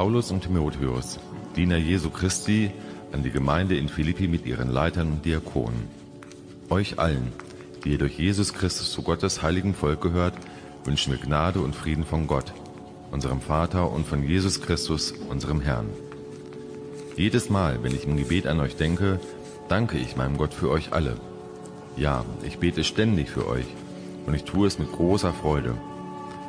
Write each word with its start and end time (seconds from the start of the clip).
Paulus 0.00 0.30
und 0.30 0.40
Timotheus, 0.40 1.20
Diener 1.56 1.76
Jesu 1.76 2.08
Christi, 2.08 2.70
an 3.12 3.22
die 3.22 3.30
Gemeinde 3.30 3.76
in 3.76 3.90
Philippi 3.90 4.28
mit 4.28 4.46
ihren 4.46 4.70
Leitern 4.70 5.12
und 5.12 5.26
Diakonen. 5.26 5.90
Euch 6.70 6.98
allen, 6.98 7.34
die 7.84 7.90
ihr 7.90 7.98
durch 7.98 8.18
Jesus 8.18 8.54
Christus 8.54 8.92
zu 8.92 9.02
Gottes 9.02 9.42
heiligen 9.42 9.74
Volk 9.74 10.00
gehört, 10.00 10.32
wünschen 10.84 11.12
wir 11.12 11.20
Gnade 11.20 11.60
und 11.60 11.76
Frieden 11.76 12.06
von 12.06 12.26
Gott, 12.26 12.54
unserem 13.10 13.42
Vater 13.42 13.92
und 13.92 14.06
von 14.06 14.26
Jesus 14.26 14.62
Christus, 14.62 15.12
unserem 15.28 15.60
Herrn. 15.60 15.90
Jedes 17.14 17.50
Mal, 17.50 17.82
wenn 17.82 17.94
ich 17.94 18.06
im 18.06 18.16
Gebet 18.16 18.46
an 18.46 18.58
euch 18.60 18.76
denke, 18.76 19.20
danke 19.68 19.98
ich 19.98 20.16
meinem 20.16 20.38
Gott 20.38 20.54
für 20.54 20.70
euch 20.70 20.94
alle. 20.94 21.18
Ja, 21.98 22.24
ich 22.42 22.56
bete 22.56 22.84
ständig 22.84 23.28
für 23.28 23.46
euch 23.46 23.66
und 24.24 24.32
ich 24.32 24.44
tue 24.44 24.66
es 24.66 24.78
mit 24.78 24.90
großer 24.90 25.34
Freude, 25.34 25.74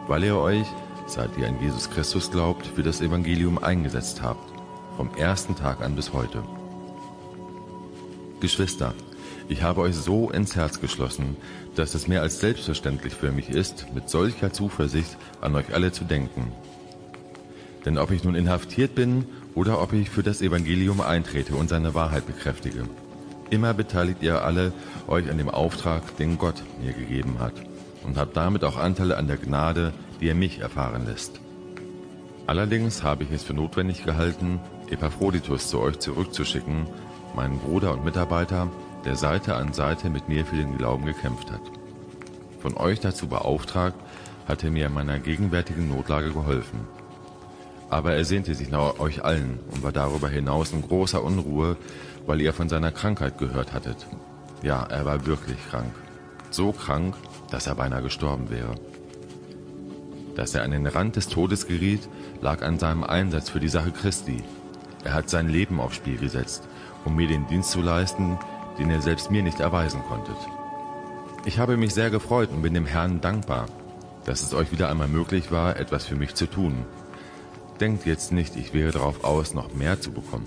weil 0.08 0.24
ihr 0.24 0.38
euch, 0.38 0.68
seit 1.12 1.38
ihr 1.38 1.48
an 1.48 1.62
Jesus 1.62 1.90
Christus 1.90 2.32
glaubt, 2.32 2.66
für 2.66 2.84
das 2.84 3.02
Evangelium 3.02 3.58
eingesetzt 3.58 4.22
habt 4.22 4.52
vom 4.98 5.10
ersten 5.16 5.56
Tag 5.56 5.82
an 5.82 5.96
bis 5.96 6.14
heute. 6.14 6.44
Geschwister, 8.40 8.94
ich 9.50 9.64
habe 9.64 9.82
euch 9.82 9.96
so 9.96 10.30
ins 10.30 10.56
Herz 10.56 10.80
geschlossen, 10.80 11.38
dass 11.76 11.96
es 11.96 12.08
mehr 12.08 12.22
als 12.22 12.40
selbstverständlich 12.40 13.14
für 13.14 13.32
mich 13.32 13.50
ist, 13.50 13.88
mit 13.94 14.10
solcher 14.10 14.54
Zuversicht 14.54 15.18
an 15.42 15.56
euch 15.56 15.74
alle 15.74 15.92
zu 15.92 16.04
denken. 16.04 16.52
Denn 17.86 17.98
ob 17.98 18.12
ich 18.12 18.24
nun 18.24 18.36
inhaftiert 18.36 18.96
bin 18.96 19.26
oder 19.56 19.82
ob 19.82 19.94
ich 19.94 20.10
für 20.10 20.24
das 20.24 20.42
Evangelium 20.42 21.02
eintrete 21.02 21.56
und 21.56 21.70
seine 21.70 21.94
Wahrheit 21.94 22.28
bekräftige, 22.28 22.86
immer 23.50 23.74
beteiligt 23.74 24.22
ihr 24.22 24.44
alle 24.44 24.72
euch 25.08 25.30
an 25.30 25.38
dem 25.38 25.50
Auftrag, 25.50 26.16
den 26.18 26.38
Gott 26.38 26.62
mir 26.82 26.94
gegeben 26.94 27.38
hat, 27.40 27.54
und 28.04 28.18
habt 28.18 28.38
damit 28.38 28.64
auch 28.64 28.78
Anteile 28.78 29.18
an 29.18 29.28
der 29.28 29.38
Gnade, 29.38 29.94
die 30.22 30.30
er 30.30 30.36
mich 30.36 30.60
erfahren 30.60 31.06
lässt. 31.06 31.42
Allerdings 32.48 33.04
habe 33.04 33.24
ich 33.24 33.32
es 33.32 33.44
für 33.44 33.54
notwendig 33.54 34.04
gehalten, 34.06 34.60
Epaphroditus 34.90 35.70
zu 35.70 35.80
euch 35.80 36.00
zurückzuschicken, 36.00 36.86
meinen 37.36 37.60
Bruder 37.60 37.94
und 37.94 38.06
Mitarbeiter, 38.06 38.70
der 39.06 39.16
Seite 39.16 39.56
an 39.56 39.74
Seite 39.74 40.10
mit 40.10 40.30
mir 40.30 40.46
für 40.46 40.56
den 40.56 40.78
Glauben 40.78 41.06
gekämpft 41.06 41.52
hat. 41.52 41.62
Von 42.60 42.78
euch 42.78 43.00
dazu 43.00 43.28
beauftragt, 43.28 43.98
hat 44.48 44.64
er 44.64 44.72
mir 44.72 44.88
in 44.88 44.94
meiner 44.94 45.20
gegenwärtigen 45.20 45.90
Notlage 45.90 46.32
geholfen. 46.32 46.82
Aber 47.90 48.14
er 48.14 48.26
sehnte 48.26 48.54
sich 48.54 48.70
nach 48.70 49.00
euch 49.00 49.24
allen 49.24 49.60
und 49.72 49.84
war 49.84 49.92
darüber 49.92 50.30
hinaus 50.30 50.72
in 50.72 50.82
großer 50.82 51.24
Unruhe, 51.24 51.78
weil 52.26 52.42
ihr 52.42 52.54
von 52.54 52.70
seiner 52.70 52.92
Krankheit 52.92 53.38
gehört 53.38 53.74
hattet. 53.74 54.08
Ja, 54.62 54.84
er 54.84 55.06
war 55.06 55.26
wirklich 55.26 55.58
krank. 55.70 55.94
So 56.52 56.72
krank, 56.72 57.16
dass 57.50 57.68
er 57.68 57.76
beinahe 57.76 58.04
gestorben 58.04 58.50
wäre. 58.50 58.76
Dass 60.36 60.56
er 60.56 60.64
an 60.64 60.72
den 60.72 60.88
Rand 60.88 61.16
des 61.16 61.28
Todes 61.28 61.68
geriet, 61.68 62.08
lag 62.42 62.62
an 62.62 62.80
seinem 62.80 63.04
Einsatz 63.04 63.50
für 63.50 63.60
die 63.60 63.70
Sache 63.70 63.92
Christi, 63.92 64.44
er 65.04 65.14
hat 65.14 65.30
sein 65.30 65.50
Leben 65.50 65.80
aufs 65.80 65.96
Spiel 65.96 66.18
gesetzt, 66.18 66.64
um 67.06 67.16
mir 67.16 67.28
den 67.28 67.48
Dienst 67.48 67.72
zu 67.72 67.82
leisten, 67.82 68.38
den 68.78 68.90
er 68.90 69.02
selbst 69.02 69.32
mir 69.32 69.44
nicht 69.44 69.60
erweisen 69.60 70.02
konntet. 70.08 70.38
Ich 71.46 71.58
habe 71.58 71.76
mich 71.76 71.94
sehr 71.94 72.12
gefreut 72.12 72.50
und 72.52 72.62
bin 72.62 72.74
dem 72.74 72.86
Herrn 72.86 73.20
dankbar, 73.20 73.66
dass 74.26 74.44
es 74.44 74.54
euch 74.54 74.72
wieder 74.72 74.90
einmal 74.90 75.08
möglich 75.08 75.52
war, 75.52 75.78
etwas 75.78 76.06
für 76.06 76.16
mich 76.16 76.36
zu 76.36 76.46
tun. 76.46 76.86
Denkt 77.80 78.06
jetzt 78.06 78.32
nicht, 78.32 78.56
ich 78.56 78.76
wäre 78.76 78.92
darauf 78.92 79.24
aus, 79.24 79.56
noch 79.56 79.74
mehr 79.74 80.00
zu 80.00 80.12
bekommen. 80.12 80.46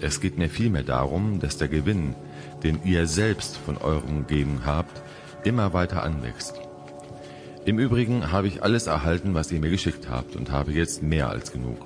Es 0.00 0.20
geht 0.20 0.38
mir 0.38 0.48
vielmehr 0.48 0.82
darum, 0.82 1.38
dass 1.38 1.56
der 1.56 1.68
Gewinn, 1.68 2.16
den 2.64 2.80
ihr 2.84 3.06
selbst 3.06 3.56
von 3.56 3.78
eurem 3.78 4.26
Geben 4.26 4.62
habt, 4.66 5.02
immer 5.44 5.72
weiter 5.72 6.02
anwächst. 6.02 6.54
Im 7.64 7.78
Übrigen 7.78 8.32
habe 8.32 8.48
ich 8.48 8.62
alles 8.62 8.86
erhalten, 8.86 9.34
was 9.34 9.52
ihr 9.52 9.60
mir 9.60 9.70
geschickt 9.70 10.08
habt 10.08 10.36
und 10.36 10.50
habe 10.50 10.72
jetzt 10.72 11.02
mehr 11.02 11.28
als 11.28 11.52
genug. 11.52 11.78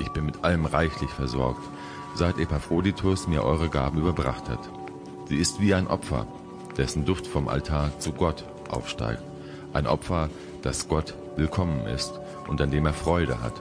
Ich 0.00 0.08
bin 0.08 0.26
mit 0.26 0.42
allem 0.44 0.64
reichlich 0.64 1.10
versorgt, 1.10 1.62
seit 2.14 2.38
Epaphroditus 2.38 3.28
mir 3.28 3.44
eure 3.44 3.68
Gaben 3.68 4.00
überbracht 4.00 4.48
hat. 4.48 4.68
Sie 5.28 5.36
ist 5.36 5.60
wie 5.60 5.74
ein 5.74 5.86
Opfer, 5.86 6.26
dessen 6.76 7.04
Duft 7.04 7.26
vom 7.26 7.48
Altar 7.48 7.98
zu 8.00 8.12
Gott 8.12 8.44
aufsteigt. 8.68 9.22
Ein 9.72 9.86
Opfer, 9.86 10.30
das 10.62 10.88
Gott 10.88 11.14
willkommen 11.36 11.86
ist 11.86 12.18
und 12.48 12.60
an 12.60 12.70
dem 12.70 12.86
er 12.86 12.94
Freude 12.94 13.42
hat. 13.42 13.54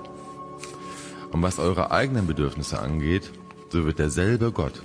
Und 1.31 1.43
was 1.43 1.59
eure 1.59 1.91
eigenen 1.91 2.27
Bedürfnisse 2.27 2.79
angeht, 2.79 3.31
so 3.69 3.85
wird 3.85 3.99
derselbe 3.99 4.51
Gott, 4.51 4.81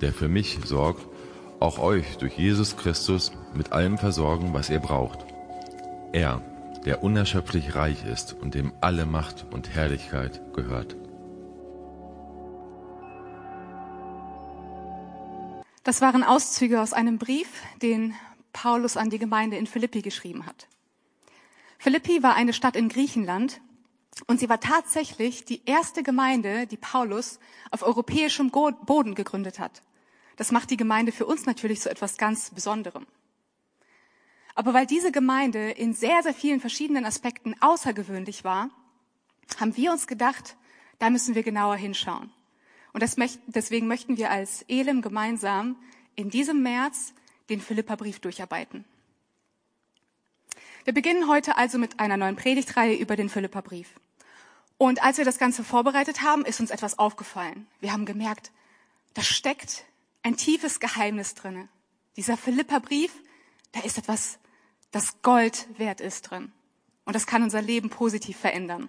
der 0.00 0.12
für 0.12 0.28
mich 0.28 0.58
sorgt, 0.64 1.06
auch 1.60 1.78
euch 1.78 2.16
durch 2.16 2.36
Jesus 2.36 2.76
Christus 2.76 3.32
mit 3.54 3.72
allem 3.72 3.98
versorgen, 3.98 4.54
was 4.54 4.70
ihr 4.70 4.80
braucht. 4.80 5.33
Er, 6.14 6.40
der 6.84 7.02
unerschöpflich 7.02 7.74
reich 7.74 8.04
ist 8.04 8.34
und 8.34 8.54
dem 8.54 8.72
alle 8.80 9.04
Macht 9.04 9.46
und 9.50 9.74
Herrlichkeit 9.74 10.40
gehört. 10.54 10.94
Das 15.82 16.00
waren 16.00 16.22
Auszüge 16.22 16.80
aus 16.80 16.92
einem 16.92 17.18
Brief, 17.18 17.48
den 17.82 18.14
Paulus 18.52 18.96
an 18.96 19.10
die 19.10 19.18
Gemeinde 19.18 19.56
in 19.56 19.66
Philippi 19.66 20.02
geschrieben 20.02 20.46
hat. 20.46 20.68
Philippi 21.78 22.22
war 22.22 22.36
eine 22.36 22.52
Stadt 22.52 22.76
in 22.76 22.88
Griechenland 22.88 23.60
und 24.28 24.38
sie 24.38 24.48
war 24.48 24.60
tatsächlich 24.60 25.44
die 25.44 25.62
erste 25.66 26.04
Gemeinde, 26.04 26.68
die 26.68 26.76
Paulus 26.76 27.40
auf 27.72 27.82
europäischem 27.82 28.52
Boden 28.52 29.16
gegründet 29.16 29.58
hat. 29.58 29.82
Das 30.36 30.52
macht 30.52 30.70
die 30.70 30.76
Gemeinde 30.76 31.10
für 31.10 31.26
uns 31.26 31.44
natürlich 31.44 31.80
so 31.80 31.90
etwas 31.90 32.18
ganz 32.18 32.50
Besonderem. 32.50 33.04
Aber 34.54 34.72
weil 34.72 34.86
diese 34.86 35.10
Gemeinde 35.10 35.70
in 35.70 35.94
sehr, 35.94 36.22
sehr 36.22 36.34
vielen 36.34 36.60
verschiedenen 36.60 37.04
Aspekten 37.04 37.54
außergewöhnlich 37.60 38.44
war, 38.44 38.70
haben 39.58 39.76
wir 39.76 39.90
uns 39.90 40.06
gedacht, 40.06 40.56
da 40.98 41.10
müssen 41.10 41.34
wir 41.34 41.42
genauer 41.42 41.76
hinschauen. 41.76 42.32
Und 42.92 43.02
deswegen 43.02 43.88
möchten 43.88 44.16
wir 44.16 44.30
als 44.30 44.62
Elim 44.68 45.02
gemeinsam 45.02 45.76
in 46.14 46.30
diesem 46.30 46.62
März 46.62 47.12
den 47.50 47.60
Philipperbrief 47.60 48.20
durcharbeiten. 48.20 48.84
Wir 50.84 50.94
beginnen 50.94 51.28
heute 51.28 51.56
also 51.56 51.78
mit 51.78 51.98
einer 51.98 52.16
neuen 52.16 52.36
Predigtreihe 52.36 52.94
über 52.94 53.16
den 53.16 53.28
Philipperbrief. 53.28 53.88
Und 54.78 55.02
als 55.02 55.18
wir 55.18 55.24
das 55.24 55.38
Ganze 55.38 55.64
vorbereitet 55.64 56.22
haben, 56.22 56.44
ist 56.44 56.60
uns 56.60 56.70
etwas 56.70 56.98
aufgefallen. 56.98 57.66
Wir 57.80 57.92
haben 57.92 58.04
gemerkt, 58.04 58.52
da 59.14 59.22
steckt 59.22 59.84
ein 60.22 60.36
tiefes 60.36 60.78
Geheimnis 60.78 61.34
drinne. 61.34 61.68
Dieser 62.16 62.36
Philipperbrief, 62.36 63.12
da 63.72 63.80
ist 63.80 63.98
etwas 63.98 64.38
das 64.94 65.20
Gold 65.22 65.66
wert 65.76 66.00
ist 66.00 66.30
drin. 66.30 66.52
Und 67.04 67.16
das 67.16 67.26
kann 67.26 67.42
unser 67.42 67.60
Leben 67.60 67.90
positiv 67.90 68.38
verändern. 68.38 68.88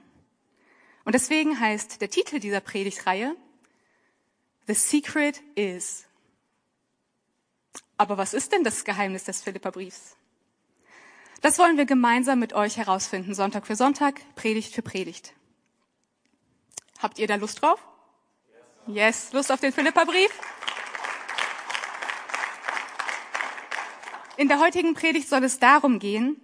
Und 1.03 1.15
deswegen 1.15 1.59
heißt 1.59 1.99
der 1.99 2.11
Titel 2.11 2.39
dieser 2.39 2.59
Predigtreihe 2.59 3.35
The 4.67 4.75
Secret 4.75 5.41
is. 5.55 6.05
Aber 7.97 8.19
was 8.19 8.35
ist 8.35 8.51
denn 8.51 8.63
das 8.63 8.85
Geheimnis 8.85 9.23
des 9.23 9.41
Philipperbriefs? 9.41 10.15
Das 11.41 11.57
wollen 11.57 11.77
wir 11.77 11.85
gemeinsam 11.85 12.39
mit 12.39 12.53
euch 12.53 12.77
herausfinden, 12.77 13.33
Sonntag 13.33 13.65
für 13.65 13.75
Sonntag, 13.75 14.21
Predigt 14.35 14.75
für 14.75 14.83
Predigt. 14.83 15.33
Habt 16.99 17.17
ihr 17.17 17.25
da 17.25 17.35
Lust 17.35 17.63
drauf? 17.63 17.79
Yes, 18.85 19.33
Lust 19.33 19.51
auf 19.51 19.59
den 19.59 19.73
Philipperbrief? 19.73 20.29
In 24.37 24.49
der 24.49 24.59
heutigen 24.59 24.95
Predigt 24.95 25.29
soll 25.29 25.45
es 25.45 25.59
darum 25.59 25.97
gehen, 25.97 26.35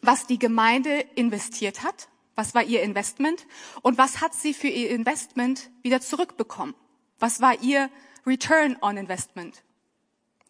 was 0.00 0.28
die 0.28 0.38
Gemeinde 0.38 1.00
investiert 1.16 1.82
hat, 1.82 2.08
was 2.36 2.54
war 2.54 2.62
ihr 2.62 2.82
Investment 2.82 3.46
und 3.82 3.98
was 3.98 4.20
hat 4.20 4.32
sie 4.32 4.54
für 4.54 4.68
ihr 4.68 4.90
Investment 4.90 5.70
wieder 5.82 6.00
zurückbekommen. 6.00 6.74
Was 7.18 7.40
war 7.40 7.60
ihr 7.62 7.90
Return 8.24 8.76
on 8.80 8.96
Investment? 8.96 9.64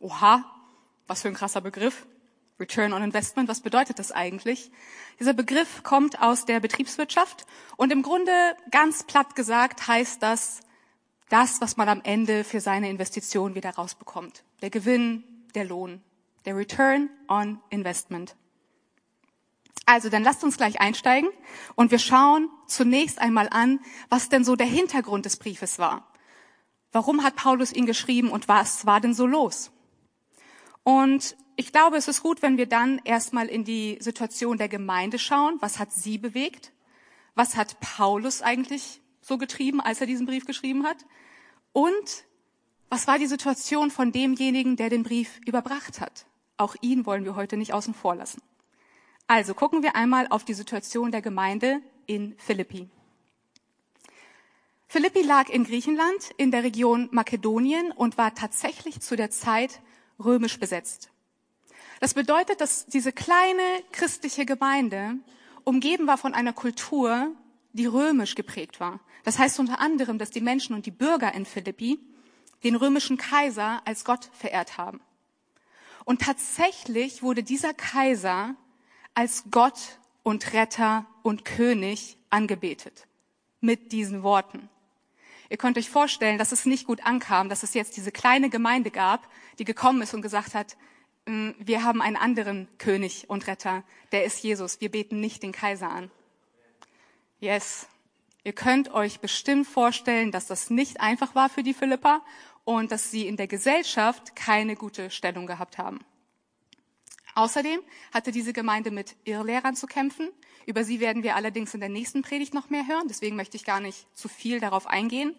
Oha, 0.01 0.45
was 1.07 1.23
für 1.23 1.29
ein 1.29 1.35
krasser 1.35 1.63
Begriff. 1.63 2.07
Return 2.61 2.93
on 2.93 3.03
Investment, 3.03 3.49
was 3.49 3.61
bedeutet 3.61 3.99
das 3.99 4.13
eigentlich? 4.13 4.71
Dieser 5.19 5.35
Begriff 5.35 5.83
kommt 5.83 6.21
aus 6.21 6.45
der 6.45 6.61
Betriebswirtschaft 6.61 7.47
und 7.77 7.91
im 7.91 8.03
Grunde 8.03 8.33
ganz 8.71 9.05
platt 9.05 9.35
gesagt 9.35 9.89
heißt 9.89 10.23
das 10.23 10.61
das, 11.31 11.61
was 11.61 11.77
man 11.77 11.89
am 11.89 12.03
Ende 12.05 12.45
für 12.45 12.61
seine 12.61 12.91
Investition 12.91 13.55
wieder 13.55 13.71
rausbekommt. 13.71 14.45
Der 14.63 14.71
Gewinn, 14.71 15.25
der 15.55 15.65
Lohn 15.65 16.03
der 16.47 16.57
Return 16.57 17.11
on 17.29 17.61
Investment. 17.71 18.37
Also, 19.85 20.09
dann 20.09 20.25
lasst 20.25 20.43
uns 20.43 20.57
gleich 20.57 20.81
einsteigen 20.81 21.31
und 21.77 21.91
wir 21.91 21.99
schauen 21.99 22.49
zunächst 22.67 23.21
einmal 23.21 23.49
an, 23.51 23.81
was 24.09 24.29
denn 24.29 24.45
so 24.45 24.57
der 24.57 24.67
Hintergrund 24.67 25.27
des 25.27 25.37
Briefes 25.37 25.79
war. 25.79 26.13
Warum 26.91 27.23
hat 27.23 27.37
Paulus 27.37 27.73
ihn 27.73 27.87
geschrieben 27.87 28.31
und 28.31 28.49
was 28.49 28.87
war 28.87 29.01
denn 29.01 29.15
so 29.15 29.27
los? 29.27 29.71
Und 30.83 31.37
ich 31.57 31.73
glaube, 31.73 31.97
es 31.97 32.09
ist 32.09 32.23
gut, 32.23 32.43
wenn 32.43 32.59
wir 32.59 32.67
dann 32.67 33.01
erstmal 33.05 33.47
in 33.47 33.65
die 33.65 33.99
Situation 34.01 34.59
der 34.59 34.69
Gemeinde 34.69 35.19
schauen. 35.19 35.57
Was 35.61 35.79
hat 35.79 35.93
sie 35.93 36.19
bewegt? 36.19 36.73
Was 37.35 37.57
hat 37.57 37.81
Paulus 37.81 38.43
eigentlich 38.43 39.01
so 39.21 39.39
getrieben, 39.39 39.81
als 39.81 40.01
er 40.01 40.07
diesen 40.07 40.27
Brief 40.27 40.47
geschrieben 40.47 40.85
hat? 40.85 40.99
Und 41.73 42.25
was 42.89 43.07
war 43.07 43.19
die 43.19 43.27
Situation 43.27 43.91
von 43.91 44.13
demjenigen, 44.13 44.77
der 44.77 44.91
den 44.91 45.03
Brief 45.03 45.41
überbracht 45.47 46.01
hat? 46.01 46.27
Auch 46.57 46.77
ihn 46.81 47.07
wollen 47.07 47.25
wir 47.25 47.37
heute 47.37 47.57
nicht 47.57 47.73
außen 47.73 47.95
vor 47.95 48.15
lassen. 48.15 48.43
Also 49.27 49.55
gucken 49.55 49.83
wir 49.83 49.97
einmal 49.97 50.29
auf 50.29 50.45
die 50.45 50.55
Situation 50.55 51.11
der 51.11 51.23
Gemeinde 51.23 51.81
in 52.07 52.35
Philippi. 52.39 52.89
Philippi 54.89 55.23
lag 55.23 55.49
in 55.49 55.65
Griechenland 55.65 56.31
in 56.37 56.53
der 56.53 56.63
Region 56.63 57.09
Makedonien 57.11 57.91
und 57.91 58.19
war 58.19 58.35
tatsächlich 58.35 59.01
zu 59.01 59.17
der 59.17 59.31
Zeit 59.31 59.81
römisch 60.25 60.61
besetzt. 60.61 61.11
Das 61.99 62.15
bedeutet, 62.15 62.61
dass 62.61 62.87
diese 62.87 63.13
kleine 63.13 63.63
christliche 63.91 64.47
Gemeinde 64.47 65.17
umgeben 65.65 66.07
war 66.07 66.19
von 66.19 66.35
einer 66.35 66.53
Kultur, 66.53 67.33
die 67.73 67.87
römisch 67.87 68.37
geprägt 68.37 68.79
war. 68.79 69.01
Das 69.25 69.39
heißt 69.39 69.59
unter 69.59 69.81
anderem, 69.81 70.19
dass 70.19 70.31
die 70.31 70.41
Menschen 70.41 70.75
und 70.75 70.87
die 70.87 70.93
Bürger 70.93 71.35
in 71.35 71.47
Philippi 71.47 71.99
den 72.63 72.77
römischen 72.77 73.17
Kaiser 73.17 73.83
als 73.85 74.05
Gott 74.05 74.31
verehrt 74.33 74.79
haben. 74.79 75.01
Und 76.07 76.23
tatsächlich 76.23 77.25
wurde 77.25 77.43
dieser 77.43 77.75
Kaiser 77.75 78.55
als 79.13 79.45
Gott 79.51 79.99
und 80.23 80.53
Retter 80.53 81.05
und 81.23 81.45
König 81.45 82.17
angebetet. 82.31 83.09
Mit 83.61 83.91
diesen 83.91 84.23
Worten. 84.23 84.69
Ihr 85.51 85.57
könnt 85.57 85.77
euch 85.77 85.91
vorstellen, 85.91 86.39
dass 86.39 86.53
es 86.53 86.65
nicht 86.65 86.87
gut 86.87 87.05
ankam, 87.05 87.49
dass 87.49 87.65
es 87.65 87.75
jetzt 87.75 87.97
diese 87.97 88.13
kleine 88.13 88.51
Gemeinde 88.51 88.93
gab, 88.93 89.29
die 89.59 89.65
gekommen 89.65 90.01
ist 90.01 90.15
und 90.15 90.23
gesagt 90.23 90.55
hat, 90.55 90.77
mm, 91.27 91.51
wir 91.59 91.83
haben 91.83 92.01
einen 92.01 92.17
anderen 92.17 92.69
König 92.79 93.29
und 93.29 93.49
Retter, 93.49 93.83
der 94.13 94.25
ist 94.25 94.45
Jesus, 94.45 94.81
wir 94.81 94.93
beten 94.93 95.21
nicht 95.21 95.43
den 95.43 95.53
Kaiser 95.53 95.91
an. 95.91 96.13
Yes. 97.41 97.89
Ihr 98.45 98.53
könnt 98.53 98.95
euch 98.95 99.19
bestimmt 99.19 99.67
vorstellen, 99.67 100.31
dass 100.31 100.47
das 100.47 100.71
nicht 100.71 101.01
einfach 101.01 101.35
war 101.35 101.49
für 101.49 101.65
die 101.65 101.75
Philippa 101.75 102.23
und 102.67 102.91
dass 102.91 103.13
sie 103.13 103.29
in 103.29 103.37
der 103.37 103.47
Gesellschaft 103.47 104.35
keine 104.35 104.75
gute 104.75 105.09
Stellung 105.09 105.47
gehabt 105.47 105.79
haben. 105.79 106.01
Außerdem 107.37 107.81
hatte 108.13 108.33
diese 108.33 108.53
Gemeinde 108.53 108.91
mit 108.91 109.15
Irrlehrern 109.25 109.77
zu 109.77 109.87
kämpfen. 109.87 110.29
Über 110.67 110.83
sie 110.83 110.99
werden 110.99 111.23
wir 111.23 111.37
allerdings 111.37 111.75
in 111.75 111.81
der 111.81 111.89
nächsten 111.89 112.23
Predigt 112.23 112.55
noch 112.55 112.69
mehr 112.69 112.89
hören. 112.89 113.07
Deswegen 113.09 113.37
möchte 113.37 113.57
ich 113.57 113.65
gar 113.65 113.79
nicht 113.79 114.09
zu 114.17 114.29
viel 114.29 114.59
darauf 114.59 114.89
eingehen. 114.89 115.37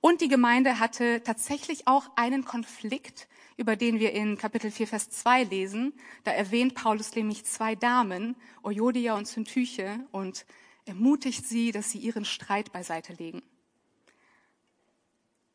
Und 0.00 0.22
die 0.22 0.28
Gemeinde 0.28 0.78
hatte 0.80 1.22
tatsächlich 1.22 1.86
auch 1.86 2.08
einen 2.16 2.46
Konflikt, 2.46 3.28
über 3.58 3.76
den 3.76 4.00
wir 4.00 4.12
in 4.12 4.38
Kapitel 4.38 4.70
4, 4.70 4.86
Vers 4.86 5.10
2 5.10 5.44
lesen. 5.44 5.92
Da 6.24 6.30
erwähnt 6.30 6.74
Paulus 6.74 7.14
nämlich 7.14 7.44
zwei 7.44 7.74
Damen, 7.74 8.34
Ojodia 8.62 9.14
und 9.14 9.28
Syntyche, 9.28 10.00
und 10.10 10.46
ermutigt 10.86 11.44
sie, 11.44 11.70
dass 11.70 11.90
sie 11.90 11.98
ihren 11.98 12.24
Streit 12.24 12.72
beiseite 12.72 13.12
legen. 13.12 13.42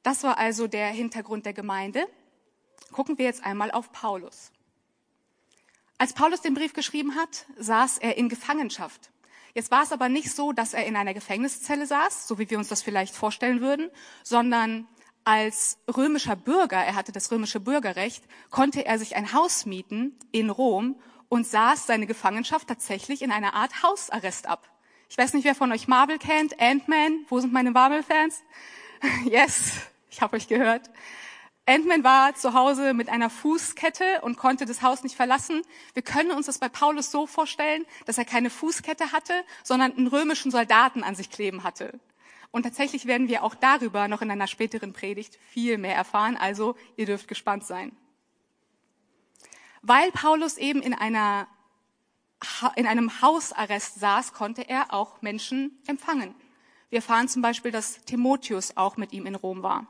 Das 0.04 0.24
war 0.24 0.38
also 0.38 0.68
der 0.68 0.88
Hintergrund 0.88 1.46
der 1.46 1.54
Gemeinde. 1.54 2.08
Gucken 2.92 3.18
wir 3.18 3.26
jetzt 3.26 3.44
einmal 3.44 3.72
auf 3.72 3.92
Paulus. 3.92 4.52
Als 5.98 6.14
Paulus 6.14 6.42
den 6.42 6.56
Brief 6.56 6.74
geschrieben 6.74 7.16
hat, 7.16 7.46
saß 7.58 8.00
er 8.00 8.18
in 8.18 8.28
Gefangenschaft. 8.28 9.12
Jetzt 9.54 9.70
war 9.70 9.84
es 9.84 9.92
aber 9.92 10.10
nicht 10.10 10.32
so, 10.32 10.52
dass 10.52 10.74
er 10.74 10.86
in 10.86 10.96
einer 10.96 11.14
Gefängniszelle 11.14 11.86
saß, 11.86 12.28
so 12.28 12.40
wie 12.40 12.50
wir 12.50 12.58
uns 12.58 12.70
das 12.70 12.82
vielleicht 12.82 13.14
vorstellen 13.14 13.62
würden, 13.62 13.90
sondern 14.24 14.88
als 15.24 15.78
römischer 15.96 16.36
Bürger, 16.36 16.78
er 16.78 16.96
hatte 16.96 17.12
das 17.12 17.32
römische 17.32 17.60
Bürgerrecht, 17.60 18.24
konnte 18.50 18.86
er 18.86 18.98
sich 18.98 19.16
ein 19.16 19.34
Haus 19.34 19.66
mieten 19.66 20.18
in 20.32 20.50
Rom 20.50 21.00
und 21.30 21.46
saß 21.46 21.86
seine 21.86 22.08
Gefangenschaft 22.08 22.68
tatsächlich 22.68 23.22
in 23.22 23.32
einer 23.32 23.54
Art 23.54 23.84
Hausarrest 23.84 24.48
ab. 24.48 24.68
Ich 25.10 25.18
weiß 25.18 25.34
nicht, 25.34 25.44
wer 25.44 25.56
von 25.56 25.72
euch 25.72 25.88
Marvel 25.88 26.18
kennt, 26.18 26.60
Ant-Man, 26.60 27.26
wo 27.30 27.40
sind 27.40 27.54
meine 27.54 27.72
Marvel-Fans? 27.72 28.42
Yes, 29.26 29.91
ich 30.12 30.22
habe 30.22 30.36
euch 30.36 30.48
gehört. 30.48 30.92
Ant-Man 31.66 32.04
war 32.04 32.36
zu 32.36 32.54
Hause 32.54 32.94
mit 32.94 33.10
einer 33.10 33.30
Fußkette 33.30 34.22
und 34.22 34.38
konnte 34.38 34.66
das 34.66 34.82
Haus 34.82 35.04
nicht 35.04 35.16
verlassen. 35.16 35.62
Wir 35.94 36.04
können 36.04 36.32
uns 36.32 36.48
das 36.48 36.58
bei 36.58 36.70
Paulus 36.70 37.12
so 37.12 37.28
vorstellen, 37.28 37.86
dass 38.06 38.18
er 38.18 38.26
keine 38.26 38.50
Fußkette 38.50 39.12
hatte, 39.12 39.34
sondern 39.64 39.96
einen 39.96 40.08
römischen 40.08 40.52
Soldaten 40.52 41.04
an 41.04 41.16
sich 41.16 41.30
kleben 41.30 41.64
hatte. 41.64 42.00
Und 42.52 42.64
tatsächlich 42.64 43.06
werden 43.06 43.30
wir 43.30 43.44
auch 43.44 43.56
darüber 43.56 44.08
noch 44.08 44.22
in 44.22 44.30
einer 44.30 44.48
späteren 44.48 44.92
Predigt 44.92 45.38
viel 45.50 45.78
mehr 45.78 45.96
erfahren, 45.96 46.36
also 46.36 46.76
ihr 46.98 47.06
dürft 47.06 47.28
gespannt 47.28 47.66
sein. 47.66 47.96
Weil 49.82 50.12
Paulus 50.12 50.58
eben 50.58 50.82
in 50.82 50.94
einer 50.94 51.48
in 52.76 52.88
einem 52.88 53.22
Hausarrest 53.22 54.00
saß, 54.00 54.34
konnte 54.34 54.68
er 54.68 54.94
auch 54.96 55.22
Menschen 55.22 55.80
empfangen. 55.86 56.34
Wir 56.90 56.98
erfahren 56.98 57.28
zum 57.28 57.44
Beispiel, 57.44 57.72
dass 57.72 58.04
Timotheus 58.04 58.76
auch 58.78 58.98
mit 58.98 59.14
ihm 59.14 59.28
in 59.28 59.36
Rom 59.36 59.62
war. 59.62 59.86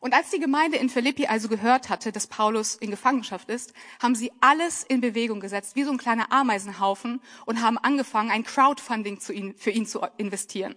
Und 0.00 0.14
als 0.14 0.30
die 0.30 0.38
Gemeinde 0.38 0.76
in 0.76 0.88
Philippi 0.88 1.26
also 1.26 1.48
gehört 1.48 1.88
hatte, 1.88 2.12
dass 2.12 2.26
Paulus 2.26 2.76
in 2.76 2.90
Gefangenschaft 2.90 3.48
ist, 3.48 3.72
haben 4.00 4.14
sie 4.14 4.32
alles 4.40 4.84
in 4.84 5.00
Bewegung 5.00 5.40
gesetzt, 5.40 5.74
wie 5.76 5.84
so 5.84 5.90
ein 5.90 5.98
kleiner 5.98 6.32
Ameisenhaufen, 6.32 7.20
und 7.46 7.62
haben 7.62 7.78
angefangen, 7.78 8.30
ein 8.30 8.44
Crowdfunding 8.44 9.18
ihn, 9.30 9.54
für 9.54 9.70
ihn 9.70 9.86
zu 9.86 10.00
investieren. 10.16 10.76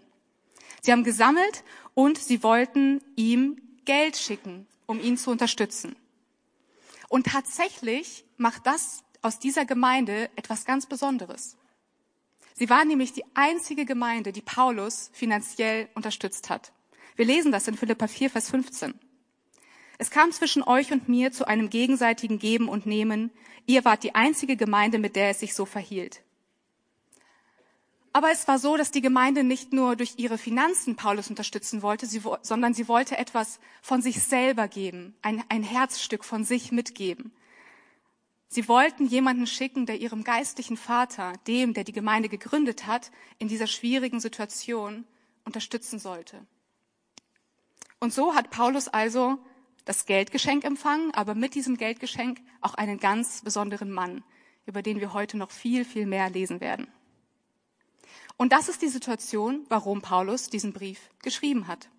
Sie 0.82 0.92
haben 0.92 1.04
gesammelt 1.04 1.64
und 1.94 2.18
sie 2.18 2.42
wollten 2.44 3.02
ihm 3.16 3.62
Geld 3.86 4.18
schicken, 4.18 4.68
um 4.88 5.00
ihn 5.00 5.18
zu 5.18 5.30
unterstützen. 5.30 5.96
Und 7.10 7.28
tatsächlich 7.28 8.26
macht 8.38 8.66
das 8.66 9.04
aus 9.22 9.38
dieser 9.38 9.66
Gemeinde 9.66 10.30
etwas 10.36 10.66
ganz 10.66 10.88
Besonderes. 10.88 11.58
Sie 12.56 12.70
war 12.70 12.86
nämlich 12.86 13.14
die 13.14 13.26
einzige 13.34 13.86
Gemeinde, 13.86 14.32
die 14.32 14.42
Paulus 14.42 15.10
finanziell 15.14 15.90
unterstützt 15.94 16.50
hat. 16.50 16.72
Wir 17.16 17.26
lesen 17.26 17.52
das 17.52 17.68
in 17.68 17.78
Philippa 17.78 18.08
4, 18.08 18.30
Vers 18.30 18.50
15. 18.50 18.94
Es 20.02 20.10
kam 20.10 20.32
zwischen 20.32 20.64
euch 20.64 20.92
und 20.92 21.10
mir 21.10 21.32
zu 21.32 21.46
einem 21.46 21.70
gegenseitigen 21.70 22.40
Geben 22.40 22.70
und 22.70 22.88
Nehmen. 22.88 23.30
Ihr 23.68 23.86
wart 23.86 24.02
die 24.02 24.16
einzige 24.16 24.58
Gemeinde, 24.58 24.98
mit 24.98 25.16
der 25.16 25.30
es 25.30 25.42
sich 25.42 25.54
so 25.54 25.68
verhielt. 25.68 26.24
Aber 28.12 28.32
es 28.32 28.48
war 28.48 28.58
so, 28.58 28.78
dass 28.78 28.90
die 28.90 29.02
Gemeinde 29.02 29.44
nicht 29.44 29.74
nur 29.74 29.96
durch 29.96 30.16
ihre 30.18 30.40
Finanzen 30.40 30.96
Paulus 30.96 31.30
unterstützen 31.30 31.84
wollte, 31.84 32.08
sie, 32.08 32.20
sondern 32.42 32.74
sie 32.74 32.88
wollte 32.88 33.16
etwas 33.16 33.60
von 33.84 34.02
sich 34.02 34.24
selber 34.24 34.68
geben, 34.68 35.14
ein, 35.22 35.44
ein 35.50 35.62
Herzstück 35.62 36.26
von 36.26 36.46
sich 36.46 36.72
mitgeben. 36.72 37.32
Sie 38.48 38.68
wollten 38.68 39.06
jemanden 39.06 39.46
schicken, 39.46 39.86
der 39.86 40.00
ihrem 40.00 40.24
geistlichen 40.24 40.78
Vater, 40.78 41.34
dem, 41.46 41.76
der 41.76 41.84
die 41.84 41.94
Gemeinde 41.94 42.28
gegründet 42.28 42.88
hat, 42.88 43.12
in 43.38 43.50
dieser 43.50 43.68
schwierigen 43.68 44.20
Situation 44.20 45.06
unterstützen 45.46 46.00
sollte. 46.00 46.44
Und 48.00 48.12
so 48.12 48.34
hat 48.34 48.50
Paulus 48.50 48.88
also 48.88 49.38
das 49.86 50.06
Geldgeschenk 50.06 50.64
empfangen, 50.64 51.14
aber 51.14 51.36
mit 51.36 51.56
diesem 51.56 51.78
Geldgeschenk 51.78 52.40
auch 52.62 52.76
einen 52.76 53.00
ganz 53.00 53.42
besonderen 53.42 53.92
Mann, 53.92 54.24
über 54.66 54.82
den 54.82 55.00
wir 55.00 55.14
heute 55.14 55.38
noch 55.38 55.52
viel, 55.52 55.86
viel 55.86 56.06
mehr 56.06 56.30
lesen 56.30 56.62
werden. 56.62 56.88
Und 58.38 58.52
das 58.52 58.70
ist 58.70 58.82
die 58.82 58.88
Situation, 58.88 59.66
warum 59.70 60.02
Paulus 60.02 60.50
diesen 60.50 60.74
Brief 60.74 61.10
geschrieben 61.22 61.68
hat. 61.68 61.90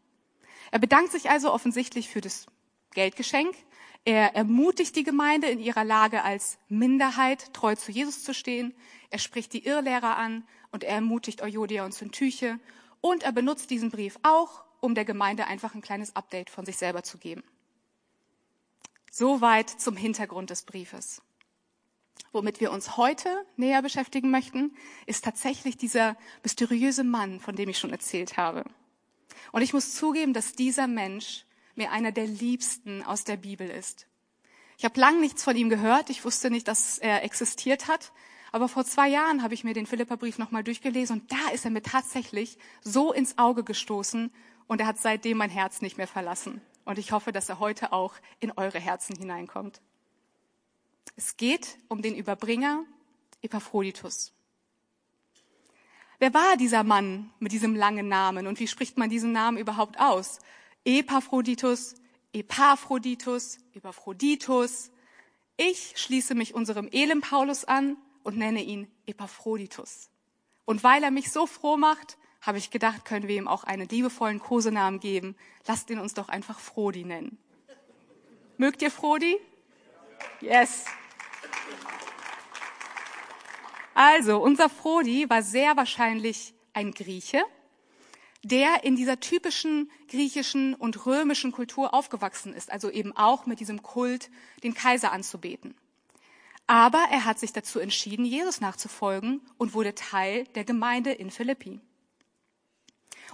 Er 0.71 0.79
bedankt 0.79 1.13
sich 1.13 1.31
also 1.31 1.53
offensichtlich 1.53 2.09
für 2.09 2.21
das 2.21 2.47
Geldgeschenk. 2.95 3.55
Er 4.05 4.35
ermutigt 4.35 4.97
die 4.97 5.05
Gemeinde 5.05 5.49
in 5.49 5.61
ihrer 5.61 5.85
Lage 5.85 6.25
als 6.25 6.59
Minderheit 6.69 7.53
treu 7.53 7.77
zu 7.77 7.93
Jesus 7.93 8.25
zu 8.25 8.35
stehen. 8.35 8.75
Er 9.11 9.19
spricht 9.19 9.53
die 9.53 9.65
Irrlehrer 9.65 10.17
an 10.17 10.45
und 10.71 10.83
er 10.83 10.97
ermutigt 10.97 11.43
Euodia 11.43 11.85
und 11.85 11.95
Syntyche. 11.95 12.59
Und 13.01 13.23
er 13.23 13.33
benutzt 13.33 13.71
diesen 13.71 13.91
Brief 13.91 14.19
auch, 14.23 14.65
um 14.81 14.95
der 14.95 15.05
Gemeinde 15.05 15.47
einfach 15.47 15.75
ein 15.75 15.83
kleines 15.83 16.17
Update 16.17 16.51
von 16.51 16.67
sich 16.67 16.77
selber 16.77 17.03
zu 17.03 17.19
geben. 17.19 17.45
Soweit 19.15 19.69
zum 19.69 19.95
Hintergrund 19.95 20.49
des 20.49 20.63
Briefes. 20.63 21.21
Womit 22.33 22.61
wir 22.61 22.73
uns 22.73 22.97
heute 22.97 23.29
näher 23.57 23.83
beschäftigen 23.83 24.31
möchten, 24.31 24.75
ist 25.05 25.23
tatsächlich 25.23 25.77
dieser 25.77 26.17
mysteriöse 26.43 27.05
Mann, 27.05 27.39
von 27.39 27.55
dem 27.55 27.69
ich 27.69 27.77
schon 27.77 27.91
erzählt 27.91 28.39
habe. 28.39 28.65
Und 29.53 29.61
ich 29.61 29.75
muss 29.75 29.95
zugeben, 29.95 30.33
dass 30.33 30.55
dieser 30.55 30.87
Mensch 30.87 31.45
mir 31.75 31.91
einer 31.91 32.11
der 32.11 32.27
liebsten 32.27 33.03
aus 33.03 33.25
der 33.25 33.37
Bibel 33.37 33.69
ist. 33.69 34.07
Ich 34.79 34.87
habe 34.87 34.99
lang 34.99 35.21
nichts 35.21 35.45
von 35.45 35.59
ihm 35.59 35.69
gehört, 35.69 36.09
ich 36.09 36.25
wusste 36.25 36.51
nicht, 36.51 36.67
dass 36.67 36.97
er 36.97 37.23
existiert 37.23 37.89
hat, 37.89 38.13
aber 38.51 38.67
vor 38.67 38.87
zwei 38.87 39.09
Jahren 39.09 39.43
habe 39.43 39.53
ich 39.53 39.63
mir 39.63 39.75
den 39.75 39.85
Philipperbrief 39.85 40.39
nochmal 40.39 40.65
durchgelesen 40.65 41.21
und 41.21 41.31
da 41.31 41.51
ist 41.53 41.67
er 41.67 41.71
mir 41.71 41.83
tatsächlich 41.83 42.57
so 42.81 43.13
ins 43.13 43.37
Auge 43.37 43.63
gestoßen 43.63 44.33
und 44.69 44.81
er 44.81 44.87
hat 44.87 44.97
seitdem 44.97 45.37
mein 45.37 45.51
Herz 45.51 45.83
nicht 45.83 45.99
mehr 45.99 46.09
verlassen. 46.09 46.63
Und 46.85 46.99
ich 46.99 47.13
hoffe, 47.13 47.33
dass 47.33 47.49
er 47.49 47.59
heute 47.59 47.93
auch 47.93 48.15
in 48.41 48.53
eure 48.53 48.81
Herzen 48.81 49.17
hineinkommt. 49.17 49.81
Es 51.17 51.37
geht 51.37 51.79
um 51.89 52.03
den 52.03 52.15
Überbringer 52.15 52.85
Epaphroditus. 53.43 54.33
Wer 56.19 56.33
war 56.35 56.57
dieser 56.57 56.85
Mann 56.85 57.31
mit 57.41 57.53
diesem 57.53 57.75
langen 57.75 58.09
Namen 58.09 58.47
und 58.47 58.61
wie 58.61 58.69
spricht 58.69 58.97
man 58.97 59.11
diesen 59.11 59.33
Namen 59.33 59.59
überhaupt 59.59 59.99
aus? 59.99 60.39
Epaphroditus, 60.85 61.97
Epaphroditus, 62.33 63.59
Epaphroditus. 63.75 64.91
Ich 65.57 65.95
schließe 65.97 66.35
mich 66.35 66.55
unserem 66.55 66.89
Elem 66.93 67.21
Paulus 67.21 67.65
an 67.65 67.97
und 68.23 68.37
nenne 68.37 68.63
ihn 68.63 68.91
Epaphroditus. 69.07 70.11
Und 70.65 70.85
weil 70.85 71.03
er 71.03 71.11
mich 71.11 71.33
so 71.33 71.47
froh 71.47 71.77
macht, 71.77 72.17
habe 72.43 72.59
ich 72.59 72.71
gedacht, 72.71 73.05
können 73.05 73.29
wir 73.29 73.37
ihm 73.37 73.49
auch 73.49 73.65
einen 73.65 73.89
liebevollen 73.89 74.41
Kosenamen 74.41 75.01
geben. 75.01 75.37
Lasst 75.67 75.89
ihn 75.91 76.01
uns 76.01 76.13
doch 76.13 76.29
einfach 76.29 76.59
Frodi 76.59 77.05
nennen. 77.05 77.39
Mögt 78.59 78.83
ihr 78.83 78.91
Frodi? 78.91 79.39
Yes. 80.41 80.85
Also, 83.95 84.43
unser 84.43 84.69
Frodi 84.69 85.31
war 85.31 85.43
sehr 85.43 85.77
wahrscheinlich 85.77 86.55
ein 86.73 86.93
Grieche, 86.93 87.43
der 88.43 88.83
in 88.83 88.97
dieser 88.97 89.21
typischen 89.21 89.91
griechischen 90.09 90.75
und 90.75 91.07
römischen 91.07 91.53
Kultur 91.53 91.95
aufgewachsen 91.95 92.55
ist, 92.55 92.73
also 92.73 92.91
eben 92.91 93.17
auch 93.17 93.47
mit 93.47 93.61
diesem 93.61 93.83
Kult, 93.83 94.31
den 94.65 94.75
Kaiser 94.75 95.13
anzubeten. 95.13 95.77
Aber 96.67 97.07
er 97.11 97.25
hat 97.25 97.39
sich 97.39 97.53
dazu 97.53 97.79
entschieden, 97.79 98.25
Jesus 98.25 98.61
nachzufolgen 98.61 99.43
und 99.59 99.75
wurde 99.75 99.95
Teil 99.95 100.45
der 100.55 100.65
Gemeinde 100.65 101.13
in 101.13 101.31
Philippi. 101.31 101.81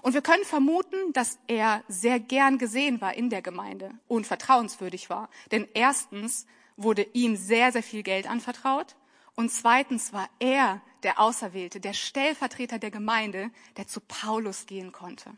Und 0.02 0.14
wir 0.14 0.22
können 0.22 0.44
vermuten, 0.44 1.12
dass 1.12 1.38
er 1.46 1.82
sehr 1.88 2.20
gern 2.20 2.58
gesehen 2.58 3.00
war 3.00 3.14
in 3.14 3.30
der 3.30 3.42
Gemeinde 3.42 3.92
und 4.06 4.26
vertrauenswürdig 4.26 5.10
war. 5.10 5.28
Denn 5.50 5.66
erstens 5.74 6.46
wurde 6.76 7.02
ihm 7.12 7.36
sehr, 7.36 7.72
sehr 7.72 7.82
viel 7.82 8.02
Geld 8.02 8.28
anvertraut 8.28 8.96
und 9.38 9.50
zweitens 9.50 10.12
war 10.12 10.28
er 10.40 10.80
der 11.04 11.20
Auserwählte, 11.20 11.78
der 11.78 11.92
Stellvertreter 11.92 12.80
der 12.80 12.90
Gemeinde, 12.90 13.50
der 13.76 13.86
zu 13.86 14.00
Paulus 14.00 14.66
gehen 14.66 14.90
konnte. 14.90 15.30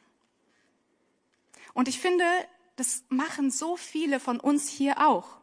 Und 1.74 1.86
ich 1.86 1.98
finde, 1.98 2.24
das 2.76 3.04
machen 3.10 3.50
so 3.50 3.76
viele 3.76 4.18
von 4.18 4.40
uns 4.40 4.70
hier 4.70 5.06
auch. 5.06 5.38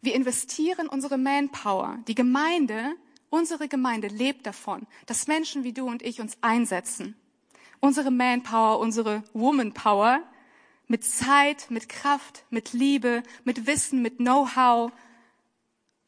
Wir 0.00 0.14
investieren 0.14 0.88
unsere 0.88 1.18
Manpower. 1.18 1.98
Die 2.06 2.14
Gemeinde, 2.14 2.94
unsere 3.28 3.66
Gemeinde 3.66 4.06
lebt 4.06 4.46
davon, 4.46 4.86
dass 5.06 5.26
Menschen 5.26 5.64
wie 5.64 5.72
du 5.72 5.88
und 5.88 6.02
ich 6.02 6.20
uns 6.20 6.38
einsetzen. 6.42 7.16
Unsere 7.80 8.10
Manpower, 8.10 8.78
unsere 8.78 9.22
Womanpower 9.32 10.20
mit 10.88 11.04
Zeit, 11.04 11.70
mit 11.70 11.88
Kraft, 11.88 12.44
mit 12.50 12.72
Liebe, 12.72 13.22
mit 13.44 13.66
Wissen, 13.66 14.02
mit 14.02 14.18
Know-how. 14.18 14.92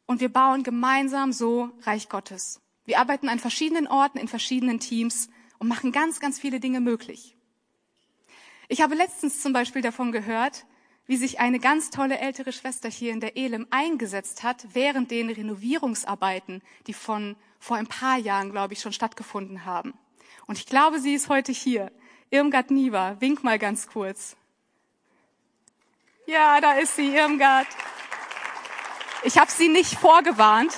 Und 0.07 0.21
wir 0.21 0.33
bauen 0.33 0.63
gemeinsam 0.63 1.33
so 1.33 1.71
Reich 1.83 2.09
Gottes. 2.09 2.61
Wir 2.85 2.99
arbeiten 2.99 3.29
an 3.29 3.39
verschiedenen 3.39 3.87
Orten, 3.87 4.19
in 4.19 4.29
verschiedenen 4.29 4.81
Teams 4.81 5.29
und 5.59 5.69
machen 5.69 5.93
ganz, 5.93 6.21
ganz 6.21 6.39
viele 6.39 6.61
Dinge 6.61 6.81
möglich. 6.81 7.37
Ich 8.69 8.81
habe 8.81 8.95
letztens 8.95 9.43
zum 9.43 9.53
Beispiel 9.53 9.83
davon 9.83 10.13
gehört, 10.13 10.65
wie 11.07 11.17
sich 11.17 11.41
eine 11.41 11.59
ganz 11.59 11.91
tolle 11.91 12.19
ältere 12.19 12.53
Schwester 12.53 12.89
hier 12.89 13.13
in 13.13 13.21
der 13.21 13.37
Elem 13.37 13.67
eingesetzt 13.71 14.43
hat 14.43 14.67
während 14.75 15.11
den 15.11 15.31
Renovierungsarbeiten, 15.31 16.63
die 16.87 16.93
von 16.93 17.37
vor 17.59 17.77
ein 17.77 17.87
paar 17.87 18.19
Jahren, 18.19 18.51
glaube 18.51 18.75
ich, 18.75 18.81
schon 18.81 18.93
stattgefunden 18.93 19.65
haben. 19.65 19.95
Und 20.49 20.59
ich 20.59 20.67
glaube, 20.67 20.99
sie 20.99 21.15
ist 21.15 21.29
heute 21.29 21.53
hier. 21.53 21.93
Irmgard 22.31 22.71
Niva, 22.71 23.17
wink 23.21 23.45
mal 23.45 23.59
ganz 23.59 23.87
kurz. 23.87 24.35
Ja, 26.27 26.61
da 26.61 26.73
ist 26.73 26.97
sie, 26.97 27.15
Irmgard. 27.15 27.69
Ich 29.25 29.39
habe 29.39 29.51
sie 29.51 29.69
nicht 29.69 29.95
vorgewarnt, 29.95 30.73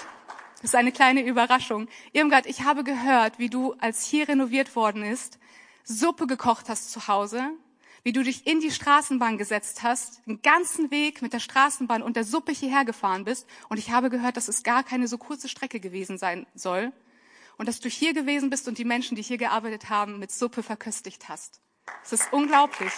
das 0.57 0.71
ist 0.71 0.75
eine 0.75 0.93
kleine 0.93 1.25
Überraschung. 1.25 1.89
Irmgard, 2.13 2.47
ich 2.47 2.63
habe 2.63 2.85
gehört, 2.85 3.39
wie 3.39 3.49
du, 3.49 3.75
als 3.81 4.05
hier 4.05 4.29
renoviert 4.29 4.75
worden 4.75 5.05
ist, 5.05 5.39
Suppe 5.85 6.27
gekocht 6.27 6.69
hast 6.69 6.91
zu 6.91 7.07
Hause, 7.07 7.51
wie 8.03 8.13
du 8.13 8.25
dich 8.25 8.47
in 8.47 8.61
die 8.61 8.73
Straßenbahn 8.73 9.39
gesetzt 9.39 9.85
hast, 9.85 10.27
den 10.27 10.43
ganzen 10.43 10.91
Weg 10.91 11.23
mit 11.23 11.33
der 11.33 11.39
Straßenbahn 11.39 12.03
und 12.03 12.17
der 12.17 12.25
Suppe 12.25 12.51
hierher 12.51 12.85
gefahren 12.85 13.25
bist. 13.25 13.47
Und 13.69 13.79
ich 13.79 13.93
habe 13.93 14.11
gehört, 14.11 14.37
dass 14.37 14.49
es 14.49 14.65
gar 14.65 14.83
keine 14.83 15.07
so 15.07 15.17
kurze 15.17 15.49
Strecke 15.49 15.79
gewesen 15.79 16.19
sein 16.19 16.47
soll. 16.55 16.93
Und 17.61 17.67
dass 17.67 17.79
du 17.79 17.91
hier 17.91 18.15
gewesen 18.15 18.49
bist 18.49 18.69
und 18.69 18.79
die 18.79 18.87
Menschen, 18.87 19.17
die 19.17 19.23
hier 19.23 19.37
gearbeitet 19.37 19.91
haben, 19.91 20.19
mit 20.19 20.31
Suppe 20.31 20.63
verköstigt 20.63 21.29
hast. 21.29 21.61
Es 22.03 22.11
ist 22.15 22.33
unglaublich. 22.33 22.91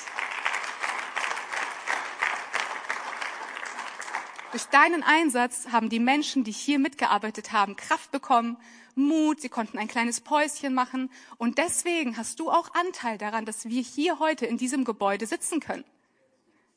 Durch 4.52 4.62
deinen 4.66 5.02
Einsatz 5.02 5.66
haben 5.72 5.88
die 5.88 5.98
Menschen, 5.98 6.44
die 6.44 6.52
hier 6.52 6.78
mitgearbeitet 6.78 7.50
haben, 7.50 7.74
Kraft 7.74 8.12
bekommen, 8.12 8.56
Mut, 8.94 9.40
sie 9.40 9.48
konnten 9.48 9.78
ein 9.78 9.88
kleines 9.88 10.20
Päuschen 10.20 10.74
machen 10.74 11.10
und 11.38 11.58
deswegen 11.58 12.16
hast 12.16 12.38
du 12.38 12.48
auch 12.48 12.72
Anteil 12.72 13.18
daran, 13.18 13.44
dass 13.44 13.64
wir 13.64 13.82
hier 13.82 14.20
heute 14.20 14.46
in 14.46 14.58
diesem 14.58 14.84
Gebäude 14.84 15.26
sitzen 15.26 15.58
können. 15.58 15.84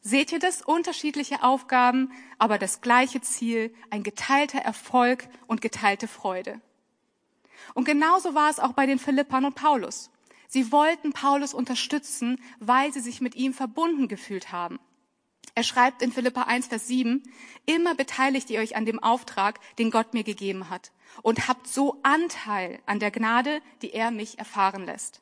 Seht 0.01 0.31
ihr 0.31 0.39
das? 0.39 0.63
Unterschiedliche 0.63 1.43
Aufgaben, 1.43 2.11
aber 2.39 2.57
das 2.57 2.81
gleiche 2.81 3.21
Ziel, 3.21 3.75
ein 3.91 4.01
geteilter 4.01 4.57
Erfolg 4.57 5.27
und 5.45 5.61
geteilte 5.61 6.07
Freude. 6.07 6.61
Und 7.73 7.85
genauso 7.85 8.35
war 8.35 8.49
es 8.49 8.59
auch 8.59 8.73
bei 8.73 8.85
den 8.85 8.99
Philippern 8.99 9.45
und 9.45 9.55
Paulus. 9.55 10.11
Sie 10.47 10.71
wollten 10.71 11.13
Paulus 11.13 11.53
unterstützen, 11.53 12.39
weil 12.59 12.93
sie 12.93 12.99
sich 12.99 13.21
mit 13.21 13.35
ihm 13.35 13.53
verbunden 13.53 14.07
gefühlt 14.07 14.51
haben. 14.51 14.79
Er 15.53 15.63
schreibt 15.63 16.01
in 16.01 16.11
Philippa 16.11 16.43
1, 16.43 16.67
Vers 16.67 16.87
7, 16.87 17.23
immer 17.65 17.95
beteiligt 17.95 18.49
ihr 18.49 18.59
euch 18.59 18.75
an 18.75 18.85
dem 18.85 19.01
Auftrag, 19.01 19.59
den 19.77 19.89
Gott 19.89 20.13
mir 20.13 20.23
gegeben 20.23 20.69
hat 20.69 20.91
und 21.21 21.47
habt 21.47 21.67
so 21.67 21.99
Anteil 22.03 22.79
an 22.85 22.99
der 22.99 23.11
Gnade, 23.11 23.61
die 23.81 23.93
er 23.93 24.11
mich 24.11 24.37
erfahren 24.37 24.85
lässt. 24.85 25.21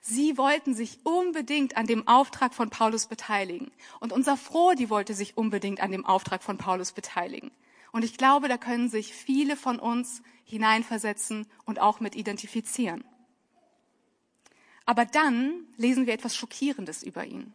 Sie 0.00 0.36
wollten 0.36 0.74
sich 0.74 1.00
unbedingt 1.04 1.76
an 1.76 1.86
dem 1.86 2.06
Auftrag 2.06 2.52
von 2.54 2.68
Paulus 2.68 3.06
beteiligen. 3.06 3.70
Und 4.00 4.12
unser 4.12 4.36
Froh, 4.36 4.72
die 4.72 4.90
wollte 4.90 5.14
sich 5.14 5.38
unbedingt 5.38 5.80
an 5.80 5.92
dem 5.92 6.04
Auftrag 6.04 6.42
von 6.42 6.58
Paulus 6.58 6.92
beteiligen. 6.92 7.50
Und 7.90 8.04
ich 8.04 8.18
glaube, 8.18 8.48
da 8.48 8.58
können 8.58 8.90
sich 8.90 9.14
viele 9.14 9.56
von 9.56 9.78
uns 9.78 10.22
hineinversetzen 10.44 11.46
und 11.64 11.80
auch 11.80 12.00
mit 12.00 12.14
identifizieren. 12.14 13.04
Aber 14.86 15.04
dann 15.04 15.66
lesen 15.76 16.06
wir 16.06 16.14
etwas 16.14 16.36
Schockierendes 16.36 17.02
über 17.02 17.24
ihn 17.24 17.54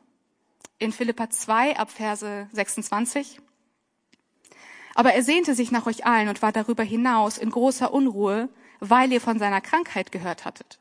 in 0.80 0.94
Philippa 0.94 1.30
2 1.30 1.78
ab 1.78 1.92
Verse 1.92 2.48
26. 2.54 3.40
Aber 4.96 5.14
er 5.14 5.24
sehnte 5.24 5.54
sich 5.54 5.72
nach 5.72 5.86
euch 5.86 6.06
allen 6.06 6.30
und 6.30 6.42
war 6.42 6.52
darüber 6.52 6.84
hinaus 6.84 7.38
in 7.38 7.52
großer 7.52 7.94
Unruhe, 7.94 8.50
weil 8.80 9.12
ihr 9.12 9.22
von 9.22 9.38
seiner 9.38 9.62
Krankheit 9.62 10.12
gehört 10.12 10.46
hattet. 10.46 10.80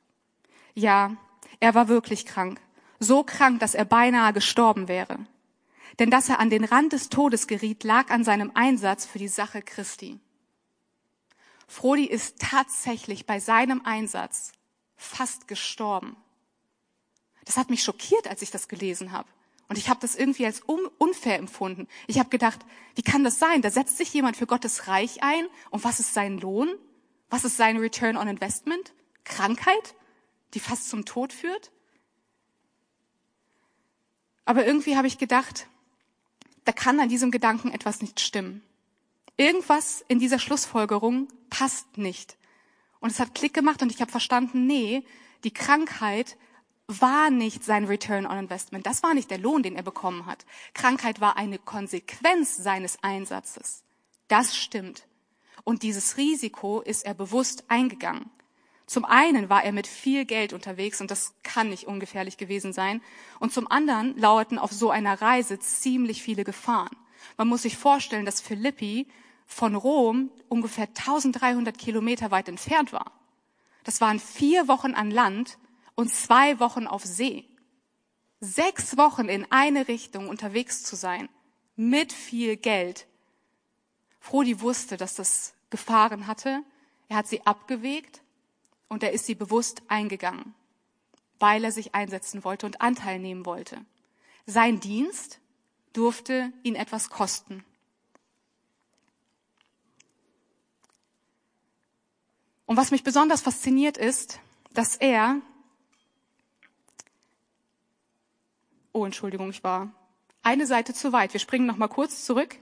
Ja, 0.74 1.16
er 1.60 1.74
war 1.74 1.88
wirklich 1.88 2.24
krank, 2.24 2.60
so 3.00 3.24
krank, 3.24 3.60
dass 3.60 3.74
er 3.74 3.84
beinahe 3.84 4.32
gestorben 4.32 4.88
wäre. 4.88 5.18
Denn 5.98 6.10
dass 6.10 6.28
er 6.28 6.38
an 6.38 6.48
den 6.48 6.64
Rand 6.64 6.92
des 6.92 7.08
Todes 7.08 7.48
geriet, 7.48 7.82
lag 7.82 8.10
an 8.10 8.22
seinem 8.22 8.52
Einsatz 8.54 9.04
für 9.04 9.18
die 9.18 9.28
Sache 9.28 9.62
Christi. 9.62 10.20
Frodi 11.68 12.06
ist 12.06 12.40
tatsächlich 12.40 13.26
bei 13.26 13.38
seinem 13.38 13.82
Einsatz 13.84 14.52
fast 14.96 15.46
gestorben. 15.46 16.16
Das 17.44 17.56
hat 17.56 17.70
mich 17.70 17.84
schockiert, 17.84 18.26
als 18.26 18.42
ich 18.42 18.50
das 18.50 18.68
gelesen 18.68 19.12
habe. 19.12 19.28
Und 19.68 19.76
ich 19.76 19.90
habe 19.90 20.00
das 20.00 20.16
irgendwie 20.16 20.46
als 20.46 20.62
unfair 20.62 21.38
empfunden. 21.38 21.86
Ich 22.06 22.18
habe 22.18 22.30
gedacht, 22.30 22.60
wie 22.94 23.02
kann 23.02 23.22
das 23.22 23.38
sein? 23.38 23.60
Da 23.60 23.70
setzt 23.70 23.98
sich 23.98 24.12
jemand 24.14 24.38
für 24.38 24.46
Gottes 24.46 24.88
Reich 24.88 25.22
ein 25.22 25.46
und 25.70 25.84
was 25.84 26.00
ist 26.00 26.14
sein 26.14 26.38
Lohn? 26.38 26.74
Was 27.28 27.44
ist 27.44 27.58
sein 27.58 27.76
Return 27.76 28.16
on 28.16 28.28
Investment? 28.28 28.94
Krankheit, 29.24 29.94
die 30.54 30.60
fast 30.60 30.88
zum 30.88 31.04
Tod 31.04 31.34
führt? 31.34 31.70
Aber 34.46 34.66
irgendwie 34.66 34.96
habe 34.96 35.06
ich 35.06 35.18
gedacht, 35.18 35.66
da 36.64 36.72
kann 36.72 36.98
an 36.98 37.10
diesem 37.10 37.30
Gedanken 37.30 37.70
etwas 37.70 38.00
nicht 38.00 38.20
stimmen. 38.20 38.62
Irgendwas 39.38 40.04
in 40.08 40.18
dieser 40.18 40.40
Schlussfolgerung 40.40 41.28
passt 41.48 41.96
nicht. 41.96 42.36
Und 42.98 43.10
es 43.10 43.20
hat 43.20 43.36
Klick 43.36 43.54
gemacht 43.54 43.80
und 43.80 43.92
ich 43.92 44.00
habe 44.00 44.10
verstanden, 44.10 44.66
nee, 44.66 45.04
die 45.44 45.52
Krankheit 45.52 46.36
war 46.88 47.30
nicht 47.30 47.64
sein 47.64 47.84
Return 47.84 48.26
on 48.26 48.36
Investment. 48.36 48.84
Das 48.84 49.04
war 49.04 49.14
nicht 49.14 49.30
der 49.30 49.38
Lohn, 49.38 49.62
den 49.62 49.76
er 49.76 49.84
bekommen 49.84 50.26
hat. 50.26 50.44
Krankheit 50.74 51.20
war 51.20 51.36
eine 51.36 51.58
Konsequenz 51.58 52.56
seines 52.56 52.98
Einsatzes. 53.02 53.84
Das 54.26 54.56
stimmt. 54.56 55.06
Und 55.62 55.84
dieses 55.84 56.16
Risiko 56.16 56.80
ist 56.80 57.04
er 57.04 57.14
bewusst 57.14 57.64
eingegangen. 57.68 58.30
Zum 58.86 59.04
einen 59.04 59.48
war 59.48 59.62
er 59.62 59.72
mit 59.72 59.86
viel 59.86 60.24
Geld 60.24 60.52
unterwegs 60.52 61.00
und 61.00 61.12
das 61.12 61.34
kann 61.44 61.68
nicht 61.68 61.84
ungefährlich 61.84 62.38
gewesen 62.38 62.72
sein. 62.72 63.02
Und 63.38 63.52
zum 63.52 63.70
anderen 63.70 64.16
lauerten 64.18 64.58
auf 64.58 64.72
so 64.72 64.90
einer 64.90 65.20
Reise 65.20 65.60
ziemlich 65.60 66.22
viele 66.22 66.42
Gefahren. 66.42 66.96
Man 67.36 67.48
muss 67.48 67.62
sich 67.62 67.76
vorstellen, 67.76 68.24
dass 68.24 68.40
Philippi 68.40 69.06
von 69.46 69.74
Rom 69.74 70.30
ungefähr 70.48 70.88
1300 70.88 71.76
Kilometer 71.76 72.30
weit 72.30 72.48
entfernt 72.48 72.92
war. 72.92 73.12
Das 73.84 74.00
waren 74.00 74.20
vier 74.20 74.68
Wochen 74.68 74.94
an 74.94 75.10
Land 75.10 75.58
und 75.94 76.12
zwei 76.12 76.60
Wochen 76.60 76.86
auf 76.86 77.04
See. 77.04 77.48
Sechs 78.40 78.96
Wochen 78.96 79.28
in 79.28 79.50
eine 79.50 79.88
Richtung 79.88 80.28
unterwegs 80.28 80.84
zu 80.84 80.94
sein, 80.94 81.28
mit 81.74 82.12
viel 82.12 82.56
Geld. 82.56 83.06
Frodi 84.20 84.60
wusste, 84.60 84.96
dass 84.96 85.14
das 85.14 85.54
Gefahren 85.70 86.26
hatte. 86.26 86.62
Er 87.08 87.16
hat 87.16 87.26
sie 87.26 87.44
abgewegt 87.46 88.22
und 88.88 89.02
er 89.02 89.12
ist 89.12 89.26
sie 89.26 89.34
bewusst 89.34 89.82
eingegangen, 89.88 90.54
weil 91.38 91.64
er 91.64 91.72
sich 91.72 91.94
einsetzen 91.94 92.44
wollte 92.44 92.66
und 92.66 92.80
Anteil 92.80 93.18
nehmen 93.18 93.46
wollte. 93.46 93.84
Sein 94.46 94.80
Dienst 94.80 95.40
durfte 95.98 96.52
ihn 96.62 96.76
etwas 96.76 97.10
kosten. 97.10 97.64
Und 102.66 102.76
was 102.76 102.92
mich 102.92 103.02
besonders 103.02 103.40
fasziniert 103.40 103.96
ist, 103.96 104.38
dass 104.72 104.94
er 104.94 105.40
Oh, 108.92 109.04
Entschuldigung, 109.04 109.50
ich 109.50 109.62
war 109.62 109.92
eine 110.42 110.66
Seite 110.66 110.94
zu 110.94 111.12
weit. 111.12 111.32
Wir 111.32 111.40
springen 111.40 111.66
noch 111.66 111.76
mal 111.76 111.88
kurz 111.88 112.24
zurück. 112.24 112.56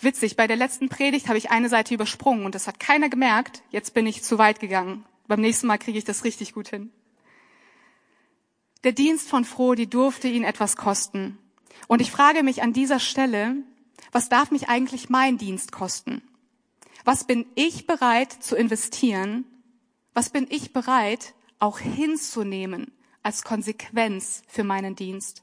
Witzig, 0.00 0.36
bei 0.36 0.46
der 0.46 0.56
letzten 0.56 0.88
Predigt 0.88 1.28
habe 1.28 1.38
ich 1.38 1.50
eine 1.50 1.68
Seite 1.68 1.94
übersprungen 1.94 2.44
und 2.44 2.54
das 2.54 2.66
hat 2.66 2.80
keiner 2.80 3.08
gemerkt. 3.08 3.62
Jetzt 3.70 3.94
bin 3.94 4.06
ich 4.06 4.22
zu 4.22 4.36
weit 4.38 4.60
gegangen. 4.60 5.04
Beim 5.26 5.40
nächsten 5.40 5.66
Mal 5.66 5.78
kriege 5.78 5.98
ich 5.98 6.04
das 6.04 6.24
richtig 6.24 6.52
gut 6.54 6.68
hin. 6.68 6.92
Der 8.84 8.92
Dienst 8.92 9.28
von 9.28 9.44
Frodi 9.44 9.86
durfte 9.86 10.28
ihn 10.28 10.44
etwas 10.44 10.76
kosten. 10.76 11.38
Und 11.86 12.00
ich 12.00 12.10
frage 12.10 12.42
mich 12.42 12.62
an 12.62 12.72
dieser 12.72 13.00
Stelle, 13.00 13.56
was 14.12 14.28
darf 14.28 14.50
mich 14.50 14.68
eigentlich 14.68 15.08
mein 15.08 15.38
Dienst 15.38 15.72
kosten? 15.72 16.22
Was 17.04 17.24
bin 17.24 17.46
ich 17.54 17.86
bereit 17.86 18.32
zu 18.32 18.56
investieren? 18.56 19.44
Was 20.14 20.30
bin 20.30 20.46
ich 20.50 20.72
bereit 20.72 21.34
auch 21.58 21.78
hinzunehmen 21.78 22.92
als 23.22 23.42
Konsequenz 23.42 24.42
für 24.48 24.64
meinen 24.64 24.96
Dienst? 24.96 25.42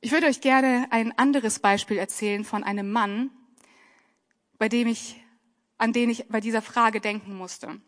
Ich 0.00 0.12
würde 0.12 0.26
euch 0.28 0.40
gerne 0.40 0.86
ein 0.90 1.16
anderes 1.18 1.58
Beispiel 1.58 1.98
erzählen 1.98 2.44
von 2.44 2.62
einem 2.62 2.92
Mann, 2.92 3.30
bei 4.58 4.68
dem 4.68 4.86
ich, 4.86 5.16
an 5.76 5.92
den 5.92 6.08
ich 6.10 6.28
bei 6.28 6.40
dieser 6.40 6.62
Frage 6.62 7.00
denken 7.00 7.36
musste. 7.36 7.80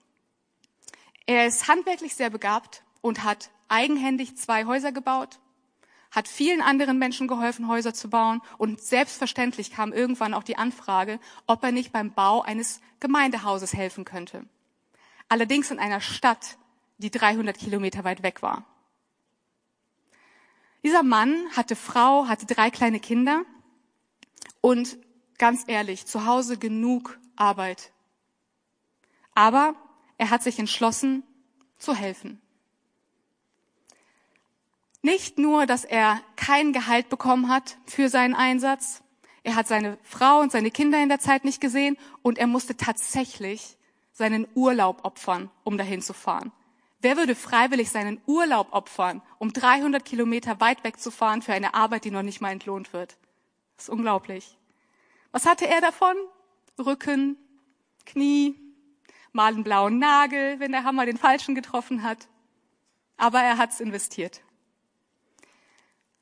Er 1.26 1.47
ist 1.47 1.69
handwerklich 1.69 2.17
sehr 2.17 2.31
begabt 2.31 2.83
und 3.00 3.23
hat 3.23 3.50
eigenhändig 3.69 4.37
zwei 4.37 4.64
Häuser 4.64 4.90
gebaut, 4.90 5.38
hat 6.11 6.29
vielen 6.29 6.61
anderen 6.61 6.99
Menschen 6.99 7.29
geholfen, 7.29 7.69
Häuser 7.69 7.95
zu 7.95 8.11
bauen 8.11 8.40
und 8.59 8.81
selbstverständlich 8.81 9.71
kam 9.71 9.93
irgendwann 9.93 10.35
auch 10.35 10.43
die 10.43 10.57
Anfrage, 10.57 11.21
ob 11.47 11.62
er 11.62 11.73
nicht 11.73 11.93
beim 11.93 12.12
Bau 12.12 12.43
eines 12.43 12.81
Gemeindehauses 12.99 13.75
helfen 13.75 14.05
könnte. 14.05 14.45
Allerdings 15.29 15.71
in 15.71 15.79
einer 15.79 16.00
Stadt, 16.00 16.59
die 16.99 17.11
300 17.11 17.57
Kilometer 17.57 18.05
weit 18.05 18.23
weg 18.23 18.43
war. 18.43 18.64
Dieser 20.83 21.02
Mann 21.02 21.37
hatte 21.57 21.76
Frau, 21.76 22.26
hatte 22.26 22.47
drei 22.47 22.71
kleine 22.71 23.00
Kinder 23.00 23.45
und 24.61 24.99
ganz 25.38 25.64
ehrlich, 25.67 26.07
zu 26.07 26.26
Hause 26.26 26.59
genug 26.59 27.19
Arbeit. 27.37 27.93
Aber 29.35 29.75
er 30.19 30.31
hat 30.31 30.43
sich 30.43 30.59
entschlossen, 30.59 31.23
zu 31.79 31.95
helfen. 31.95 32.40
Nicht 35.02 35.38
nur, 35.38 35.66
dass 35.66 35.85
er 35.85 36.21
kein 36.37 36.73
Gehalt 36.73 37.09
bekommen 37.09 37.49
hat 37.49 37.78
für 37.87 38.09
seinen 38.09 38.35
Einsatz, 38.35 39.02
er 39.42 39.54
hat 39.54 39.66
seine 39.66 39.99
Frau 40.02 40.40
und 40.40 40.52
seine 40.52 40.71
Kinder 40.71 41.02
in 41.02 41.09
der 41.09 41.21
Zeit 41.21 41.45
nicht 41.45 41.61
gesehen 41.61 41.97
und 42.23 42.38
er 42.38 42.47
musste 42.47 42.76
tatsächlich 42.76 43.76
seinen 44.12 44.47
Urlaub 44.54 45.04
opfern, 45.04 45.50
um 45.64 45.78
dahin 45.78 46.02
zu 46.02 46.12
fahren. 46.12 46.52
Wer 47.00 47.16
würde 47.16 47.35
freiwillig 47.35 47.90
seinen 47.90 48.21
Urlaub 48.26 48.69
opfern, 48.73 49.23
um 49.38 49.54
300 49.54 50.04
Kilometer 50.04 50.61
weit 50.61 50.85
wegzufahren 50.85 51.40
für 51.40 51.54
eine 51.54 51.73
Arbeit, 51.73 52.04
die 52.04 52.11
noch 52.11 52.23
nicht 52.23 52.42
mal 52.42 52.52
entlohnt 52.52 52.92
wird? 52.92 53.16
Das 53.76 53.85
ist 53.85 53.88
unglaublich. 53.88 54.59
Was 55.33 55.47
hatte 55.47 55.66
er 55.66 55.80
davon? 55.80 56.14
Rücken, 56.78 57.38
Knie, 58.04 58.54
mal 59.33 59.54
einen 59.54 59.64
blauen 59.64 59.99
Nagel, 59.99 60.61
wenn 60.61 60.73
der 60.73 60.85
Hammer 60.85 61.07
den 61.07 61.16
falschen 61.16 61.54
getroffen 61.54 62.02
hat. 62.02 62.28
Aber 63.16 63.40
er 63.40 63.57
hat's 63.57 63.80
investiert. 63.80 64.42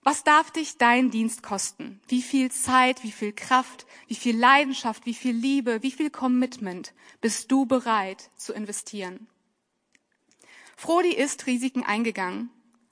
Was 0.02 0.24
darf 0.24 0.50
dich 0.50 0.78
dein 0.78 1.10
Dienst 1.10 1.42
kosten? 1.42 2.00
Wie 2.08 2.22
viel 2.22 2.50
Zeit, 2.50 3.02
wie 3.02 3.12
viel 3.12 3.32
Kraft, 3.32 3.86
wie 4.06 4.14
viel 4.14 4.36
Leidenschaft, 4.36 5.06
wie 5.06 5.14
viel 5.14 5.34
Liebe, 5.34 5.82
wie 5.82 5.90
viel 5.90 6.10
Commitment 6.10 6.94
bist 7.20 7.50
du 7.50 7.66
bereit 7.66 8.30
zu 8.36 8.52
investieren? 8.52 9.26
Frodi 10.76 11.12
ist 11.12 11.46
Risiken 11.46 11.82
eingegangen 11.82 12.50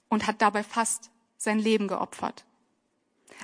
und 0.09 0.27
hat 0.27 0.43
dabei 0.43 0.65
fast 0.65 1.11
sein 1.37 1.59
Leben 1.59 1.89
geopfert. 1.89 2.45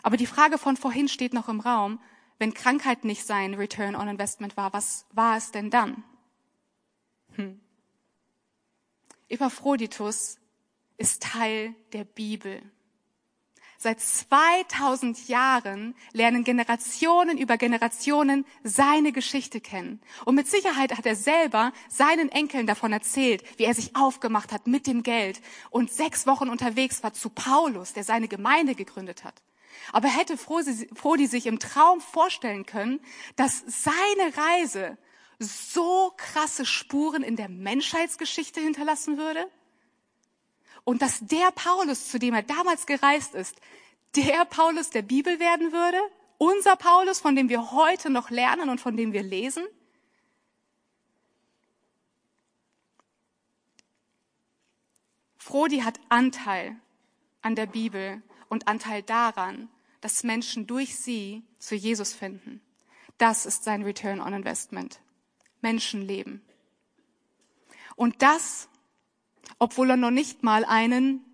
Aber 0.03 0.17
die 0.17 0.27
Frage 0.27 0.59
von 0.59 0.77
vorhin 0.77 1.09
steht 1.09 1.33
noch 1.33 1.49
im 1.49 1.61
Raum, 1.61 2.01
wenn 2.39 2.55
Krankheit 2.55 3.05
nicht 3.05 3.25
sein 3.25 3.55
Return 3.55 3.95
on 3.95 4.09
Investment 4.09 4.57
war, 4.57 4.73
was 4.73 5.07
war 5.13 5.37
es 5.37 5.53
denn 5.53 5.71
dann? 5.71 6.03
Hm. 7.37 7.61
Epaphroditus 9.29 10.39
ist 10.97 11.23
Teil 11.23 11.75
der 11.93 12.05
Bibel. 12.05 12.63
Seit 13.83 14.01
2000 14.01 15.27
Jahren 15.27 15.97
lernen 16.13 16.45
Generationen 16.45 17.37
über 17.37 17.57
Generationen 17.57 18.45
seine 18.63 19.11
Geschichte 19.11 19.61
kennen. 19.61 20.01
Und 20.25 20.37
mit 20.37 20.47
Sicherheit 20.47 20.97
hat 20.97 21.05
er 21.05 21.17
selber 21.17 21.73
seinen 21.89 22.29
Enkeln 22.29 22.69
davon 22.69 22.93
erzählt, 22.93 23.43
wie 23.59 23.65
er 23.65 23.75
sich 23.75 23.97
aufgemacht 23.97 24.53
hat 24.53 24.69
mit 24.69 24.87
dem 24.87 25.03
Geld 25.03 25.41
und 25.71 25.91
sechs 25.91 26.29
Wochen 26.29 26.49
unterwegs 26.49 27.03
war 27.03 27.13
zu 27.13 27.29
Paulus, 27.29 27.93
der 27.93 28.05
seine 28.05 28.29
Gemeinde 28.29 28.77
gegründet 28.77 29.25
hat. 29.25 29.43
Aber 29.91 30.07
hätte 30.07 30.37
Frodi 30.37 31.27
sich 31.27 31.47
im 31.47 31.59
Traum 31.59 32.01
vorstellen 32.01 32.67
können, 32.67 33.01
dass 33.35 33.65
seine 33.67 34.37
Reise 34.37 34.97
so 35.41 36.13
krasse 36.17 36.67
Spuren 36.67 37.25
in 37.25 37.35
der 37.35 37.49
Menschheitsgeschichte 37.49 38.61
hinterlassen 38.61 39.19
würde? 39.19 39.45
Und 40.85 41.03
dass 41.03 41.21
der 41.21 41.51
Paulus, 41.53 42.09
zu 42.09 42.19
dem 42.19 42.35
er 42.35 42.43
damals 42.43 42.87
gereist 42.87 43.35
ist, 43.35 43.61
der 44.17 44.45
Paulus 44.45 44.91
der 44.91 45.03
Bibel 45.03 45.39
werden 45.39 45.73
würde? 45.73 45.99
Unser 46.39 46.77
Paulus, 46.77 47.21
von 47.21 47.37
dem 47.37 47.49
wir 47.49 47.73
heute 47.73 48.11
noch 48.11 48.31
lernen 48.31 48.69
und 48.69 48.81
von 48.81 48.97
dem 48.97 49.13
wir 49.13 49.23
lesen? 49.23 49.65
Frodi 55.39 55.81
hat 55.81 56.01
Anteil 56.09 56.77
an 57.43 57.55
der 57.55 57.67
Bibel 57.67 58.23
und 58.49 58.69
Anteil 58.69 59.03
daran, 59.03 59.69
dass 60.01 60.25
Menschen 60.25 60.67
durch 60.67 60.97
sie 60.97 61.43
zu 61.59 61.75
Jesus 61.75 62.13
finden. 62.13 62.61
Das 63.19 63.47
ist 63.47 63.65
sein 63.65 63.83
Return 63.83 64.21
on 64.21 64.35
Investment. 64.35 65.01
Menschenleben. 65.61 66.43
Und 67.95 68.23
das, 68.23 68.69
obwohl 69.63 69.91
er 69.91 69.97
noch 69.97 70.11
nicht 70.11 70.43
mal 70.43 70.65
einen 70.65 71.25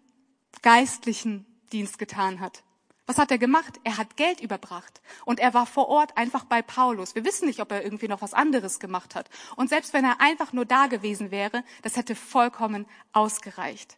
geistlichen 0.61 1.47
Dienst 1.73 1.99
getan 1.99 2.41
hat. 2.41 2.63
Was 3.07 3.17
hat 3.17 3.31
er 3.31 3.39
gemacht? 3.39 3.81
Er 3.85 3.97
hat 3.97 4.19
Geld 4.19 4.43
überbracht. 4.43 5.01
Und 5.25 5.41
er 5.41 5.55
war 5.55 5.65
vor 5.65 5.89
Ort 5.89 6.15
einfach 6.19 6.45
bei 6.45 6.61
Paulus. 6.61 7.15
Wir 7.15 7.25
wissen 7.25 7.47
nicht, 7.47 7.59
ob 7.59 7.73
er 7.73 7.83
irgendwie 7.83 8.07
noch 8.07 8.21
was 8.21 8.35
anderes 8.35 8.81
gemacht 8.81 9.15
hat. 9.15 9.31
Und 9.57 9.71
selbst 9.71 9.95
wenn 9.95 10.05
er 10.05 10.21
einfach 10.21 10.53
nur 10.53 10.67
da 10.67 10.89
gewesen 10.89 11.31
wäre, 11.31 11.65
das 11.81 11.97
hätte 11.97 12.15
vollkommen 12.15 12.85
ausgereicht. 13.15 13.97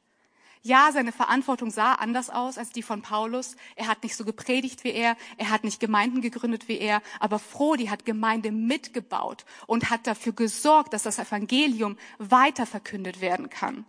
Ja, 0.62 0.90
seine 0.92 1.10
Verantwortung 1.10 1.72
sah 1.72 1.94
anders 1.94 2.30
aus 2.30 2.56
als 2.56 2.70
die 2.70 2.84
von 2.84 3.02
Paulus. 3.02 3.56
Er 3.74 3.88
hat 3.88 4.04
nicht 4.04 4.14
so 4.14 4.24
gepredigt 4.24 4.84
wie 4.84 4.92
er, 4.92 5.16
er 5.38 5.50
hat 5.50 5.64
nicht 5.64 5.80
Gemeinden 5.80 6.20
gegründet 6.20 6.68
wie 6.68 6.78
er, 6.78 7.02
aber 7.18 7.40
Frodi 7.40 7.86
hat 7.86 8.04
Gemeinde 8.04 8.52
mitgebaut 8.52 9.44
und 9.66 9.90
hat 9.90 10.06
dafür 10.06 10.34
gesorgt, 10.34 10.92
dass 10.92 11.02
das 11.02 11.18
Evangelium 11.18 11.98
weiter 12.18 12.64
verkündet 12.64 13.20
werden 13.20 13.50
kann. 13.50 13.86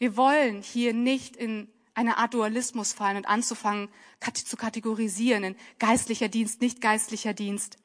Wir 0.00 0.16
wollen 0.16 0.62
hier 0.62 0.94
nicht 0.94 1.36
in 1.36 1.68
eine 1.92 2.16
Art 2.16 2.32
Dualismus 2.32 2.94
fallen 2.94 3.18
und 3.18 3.28
anzufangen 3.28 3.90
zu 4.32 4.56
kategorisieren 4.56 5.44
in 5.44 5.56
geistlicher 5.78 6.28
Dienst, 6.28 6.62
nicht 6.62 6.80
geistlicher 6.80 7.34
Dienst. 7.34 7.76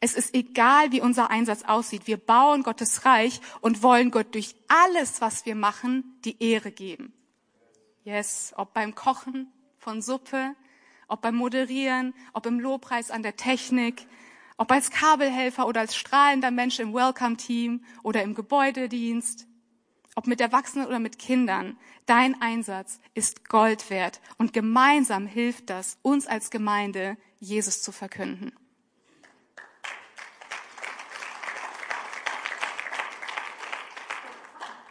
Es 0.00 0.14
ist 0.14 0.34
egal, 0.34 0.92
wie 0.92 1.02
unser 1.02 1.28
Einsatz 1.28 1.62
aussieht. 1.64 2.06
Wir 2.06 2.16
bauen 2.16 2.62
Gottes 2.62 3.04
Reich 3.04 3.42
und 3.60 3.82
wollen 3.82 4.10
Gott 4.10 4.34
durch 4.34 4.54
alles, 4.66 5.20
was 5.20 5.44
wir 5.44 5.54
machen, 5.54 6.18
die 6.24 6.42
Ehre 6.42 6.72
geben. 6.72 7.12
Yes, 8.04 8.54
ob 8.56 8.72
beim 8.72 8.94
Kochen 8.94 9.52
von 9.76 10.00
Suppe, 10.00 10.56
ob 11.06 11.20
beim 11.20 11.34
Moderieren, 11.36 12.14
ob 12.32 12.46
im 12.46 12.58
Lobpreis 12.58 13.10
an 13.10 13.22
der 13.22 13.36
Technik, 13.36 14.06
ob 14.56 14.72
als 14.72 14.90
Kabelhelfer 14.90 15.66
oder 15.66 15.80
als 15.80 15.96
strahlender 15.96 16.50
Mensch 16.50 16.78
im 16.78 16.94
Welcome-Team 16.94 17.84
oder 18.02 18.22
im 18.22 18.34
Gebäudedienst, 18.34 19.46
ob 20.14 20.26
mit 20.26 20.40
Erwachsenen 20.40 20.86
oder 20.86 20.98
mit 20.98 21.18
Kindern. 21.18 21.76
Dein 22.06 22.40
Einsatz 22.40 23.00
ist 23.14 23.48
Gold 23.48 23.90
wert 23.90 24.20
und 24.38 24.52
gemeinsam 24.52 25.26
hilft 25.26 25.70
das, 25.70 25.98
uns 26.02 26.26
als 26.26 26.50
Gemeinde 26.50 27.16
Jesus 27.40 27.82
zu 27.82 27.92
verkünden. 27.92 28.52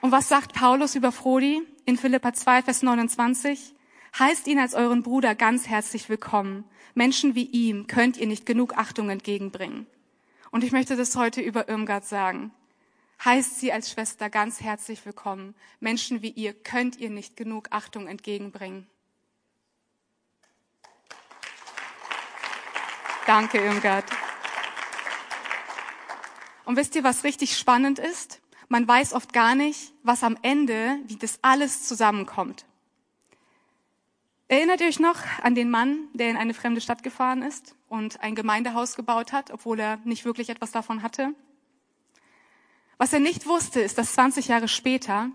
Und 0.01 0.11
was 0.11 0.27
sagt 0.27 0.51
Paulus 0.51 0.95
über 0.95 1.13
Frodi 1.13 1.61
in 1.85 1.97
Philippa 1.97 2.33
2, 2.33 2.63
Vers 2.63 2.83
29? 2.83 3.73
Heißt 4.19 4.47
ihn 4.47 4.59
als 4.59 4.73
euren 4.73 5.01
Bruder 5.01 5.33
ganz 5.33 5.67
herzlich 5.69 6.09
willkommen. 6.09 6.65
Menschen 6.93 7.35
wie 7.35 7.45
ihm 7.45 7.87
könnt 7.87 8.17
ihr 8.17 8.27
nicht 8.27 8.45
genug 8.45 8.77
Achtung 8.77 9.09
entgegenbringen. 9.09 9.87
Und 10.51 10.63
ich 10.65 10.73
möchte 10.73 10.97
das 10.97 11.15
heute 11.15 11.39
über 11.39 11.69
Irmgard 11.69 12.05
sagen. 12.05 12.51
Heißt 13.23 13.59
sie 13.59 13.73
als 13.73 13.91
Schwester 13.91 14.29
ganz 14.29 14.61
herzlich 14.61 15.05
willkommen. 15.05 15.55
Menschen 15.79 16.21
wie 16.21 16.29
ihr 16.29 16.53
könnt 16.53 16.97
ihr 16.97 17.09
nicht 17.09 17.35
genug 17.35 17.67
Achtung 17.71 18.07
entgegenbringen. 18.07 18.87
Danke, 23.25 23.59
Irmgard. 23.59 24.05
Und 26.65 26.77
wisst 26.77 26.95
ihr, 26.95 27.03
was 27.03 27.23
richtig 27.23 27.57
spannend 27.57 27.99
ist? 27.99 28.43
man 28.73 28.87
weiß 28.87 29.13
oft 29.13 29.33
gar 29.33 29.53
nicht, 29.53 29.93
was 30.01 30.23
am 30.23 30.35
Ende, 30.41 30.97
wie 31.05 31.15
das 31.15 31.37
alles 31.43 31.83
zusammenkommt. 31.83 32.65
Erinnert 34.47 34.81
ihr 34.81 34.87
euch 34.87 34.99
noch 34.99 35.17
an 35.43 35.53
den 35.53 35.69
Mann, 35.69 36.07
der 36.13 36.31
in 36.31 36.37
eine 36.37 36.55
fremde 36.55 36.81
Stadt 36.81 37.03
gefahren 37.03 37.43
ist 37.43 37.75
und 37.87 38.21
ein 38.21 38.33
Gemeindehaus 38.33 38.95
gebaut 38.95 39.31
hat, 39.31 39.51
obwohl 39.51 39.79
er 39.79 39.97
nicht 40.05 40.25
wirklich 40.25 40.49
etwas 40.49 40.71
davon 40.71 41.03
hatte? 41.03 41.35
Was 42.97 43.13
er 43.13 43.19
nicht 43.19 43.45
wusste, 43.45 43.81
ist, 43.81 43.97
dass 43.97 44.13
20 44.13 44.47
Jahre 44.47 44.67
später 44.67 45.31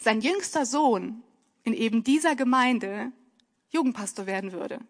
sein 0.00 0.20
jüngster 0.20 0.66
Sohn 0.66 1.22
in 1.62 1.74
eben 1.74 2.02
dieser 2.04 2.36
Gemeinde 2.36 3.12
Jugendpastor 3.70 4.26
werden 4.26 4.52
würde 4.52 4.80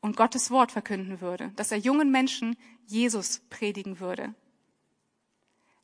und 0.00 0.16
Gottes 0.16 0.50
Wort 0.50 0.72
verkünden 0.72 1.20
würde, 1.20 1.52
dass 1.56 1.72
er 1.72 1.78
jungen 1.78 2.10
Menschen 2.10 2.56
Jesus 2.86 3.40
predigen 3.50 4.00
würde. 4.00 4.34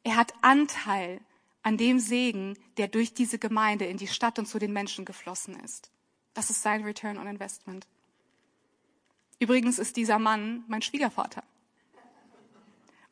Er 0.04 0.16
hat 0.16 0.32
Anteil 0.40 1.20
an 1.62 1.76
dem 1.76 1.98
Segen, 1.98 2.56
der 2.76 2.88
durch 2.88 3.12
diese 3.12 3.38
Gemeinde 3.38 3.86
in 3.86 3.96
die 3.96 4.06
Stadt 4.06 4.38
und 4.38 4.46
zu 4.46 4.58
den 4.58 4.72
Menschen 4.72 5.04
geflossen 5.04 5.58
ist. 5.60 5.90
Das 6.32 6.50
ist 6.50 6.62
sein 6.62 6.84
Return 6.84 7.18
on 7.18 7.26
Investment. 7.26 7.86
Übrigens 9.38 9.78
ist 9.78 9.96
dieser 9.96 10.18
Mann 10.18 10.64
mein 10.68 10.82
Schwiegervater. 10.82 11.42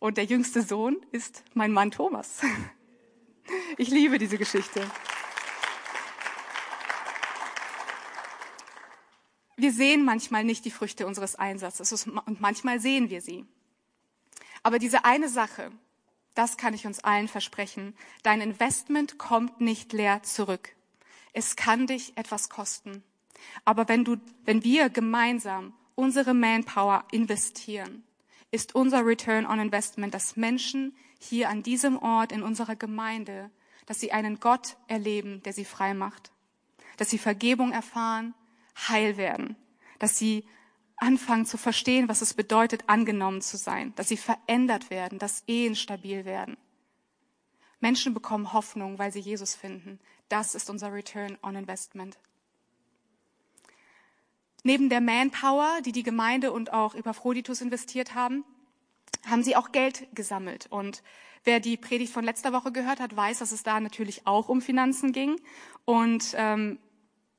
Und 0.04 0.18
der 0.18 0.26
jüngste 0.26 0.60
Sohn 0.60 0.98
ist 1.12 1.42
mein 1.54 1.72
Mann 1.72 1.90
Thomas. 1.90 2.42
Ich 3.78 3.88
liebe 3.88 4.18
diese 4.18 4.36
Geschichte. 4.36 4.86
Wir 9.56 9.72
sehen 9.72 10.04
manchmal 10.04 10.44
nicht 10.44 10.66
die 10.66 10.70
Früchte 10.70 11.06
unseres 11.06 11.36
Einsatzes 11.36 12.06
und 12.06 12.40
manchmal 12.40 12.80
sehen 12.80 13.08
wir 13.08 13.22
sie. 13.22 13.46
Aber 14.62 14.78
diese 14.78 15.06
eine 15.06 15.30
Sache, 15.30 15.70
das 16.34 16.58
kann 16.58 16.74
ich 16.74 16.86
uns 16.86 17.00
allen 17.00 17.28
versprechen, 17.28 17.94
dein 18.22 18.42
Investment 18.42 19.18
kommt 19.18 19.62
nicht 19.62 19.94
leer 19.94 20.22
zurück. 20.22 20.70
Es 21.32 21.56
kann 21.56 21.86
dich 21.86 22.16
etwas 22.16 22.50
kosten. 22.50 23.02
Aber 23.64 23.88
wenn 23.88 24.04
du, 24.04 24.16
wenn 24.44 24.64
wir 24.64 24.90
gemeinsam 24.90 25.74
unsere 25.94 26.34
Manpower 26.34 27.04
investieren, 27.10 28.04
ist 28.54 28.76
unser 28.76 29.04
Return 29.04 29.46
on 29.46 29.58
Investment, 29.58 30.14
dass 30.14 30.36
Menschen 30.36 30.96
hier 31.18 31.48
an 31.48 31.64
diesem 31.64 31.98
Ort 31.98 32.30
in 32.30 32.44
unserer 32.44 32.76
Gemeinde, 32.76 33.50
dass 33.84 33.98
sie 33.98 34.12
einen 34.12 34.38
Gott 34.38 34.76
erleben, 34.86 35.42
der 35.42 35.52
sie 35.52 35.64
frei 35.64 35.92
macht, 35.92 36.30
dass 36.96 37.10
sie 37.10 37.18
Vergebung 37.18 37.72
erfahren, 37.72 38.32
heil 38.88 39.16
werden, 39.16 39.56
dass 39.98 40.16
sie 40.16 40.46
anfangen 40.96 41.46
zu 41.46 41.58
verstehen, 41.58 42.08
was 42.08 42.22
es 42.22 42.34
bedeutet, 42.34 42.88
angenommen 42.88 43.42
zu 43.42 43.56
sein, 43.56 43.92
dass 43.96 44.08
sie 44.08 44.16
verändert 44.16 44.88
werden, 44.88 45.18
dass 45.18 45.42
Ehen 45.48 45.74
stabil 45.74 46.24
werden. 46.24 46.56
Menschen 47.80 48.14
bekommen 48.14 48.52
Hoffnung, 48.52 49.00
weil 49.00 49.12
sie 49.12 49.20
Jesus 49.20 49.56
finden. 49.56 49.98
Das 50.28 50.54
ist 50.54 50.70
unser 50.70 50.92
Return 50.92 51.36
on 51.42 51.56
Investment. 51.56 52.16
Neben 54.66 54.88
der 54.88 55.02
Manpower, 55.02 55.80
die 55.84 55.92
die 55.92 56.02
Gemeinde 56.02 56.50
und 56.50 56.72
auch 56.72 56.94
Epaphroditus 56.94 57.60
investiert 57.60 58.14
haben, 58.14 58.44
haben 59.26 59.42
sie 59.42 59.56
auch 59.56 59.72
Geld 59.72 60.08
gesammelt. 60.14 60.66
Und 60.70 61.02
wer 61.44 61.60
die 61.60 61.76
Predigt 61.76 62.12
von 62.12 62.24
letzter 62.24 62.54
Woche 62.54 62.72
gehört 62.72 62.98
hat, 62.98 63.14
weiß, 63.14 63.40
dass 63.40 63.52
es 63.52 63.62
da 63.62 63.78
natürlich 63.78 64.26
auch 64.26 64.48
um 64.48 64.62
Finanzen 64.62 65.12
ging. 65.12 65.36
Und 65.84 66.34
ähm, 66.38 66.78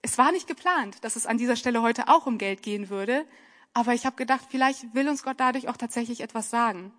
es 0.03 0.19
war 0.19 0.31
nicht 0.31 0.47
geplant, 0.47 1.03
dass 1.03 1.15
es 1.15 1.25
an 1.25 1.39
dieser 1.39 1.55
Stelle 1.55 1.81
heute 1.81 2.09
auch 2.09 2.27
um 2.27 2.37
Geld 2.37 2.61
gehen 2.61 2.89
würde. 2.89 3.25
Aber 3.73 3.95
ich 3.95 4.05
habe 4.05 4.15
gedacht, 4.17 4.45
vielleicht 4.51 4.93
will 4.93 5.09
uns 5.09 5.23
Gott 5.23 5.39
dadurch 5.39 5.67
auch 5.67 5.77
tatsächlich 5.77 6.21
etwas 6.21 6.51
sagen. 6.51 6.93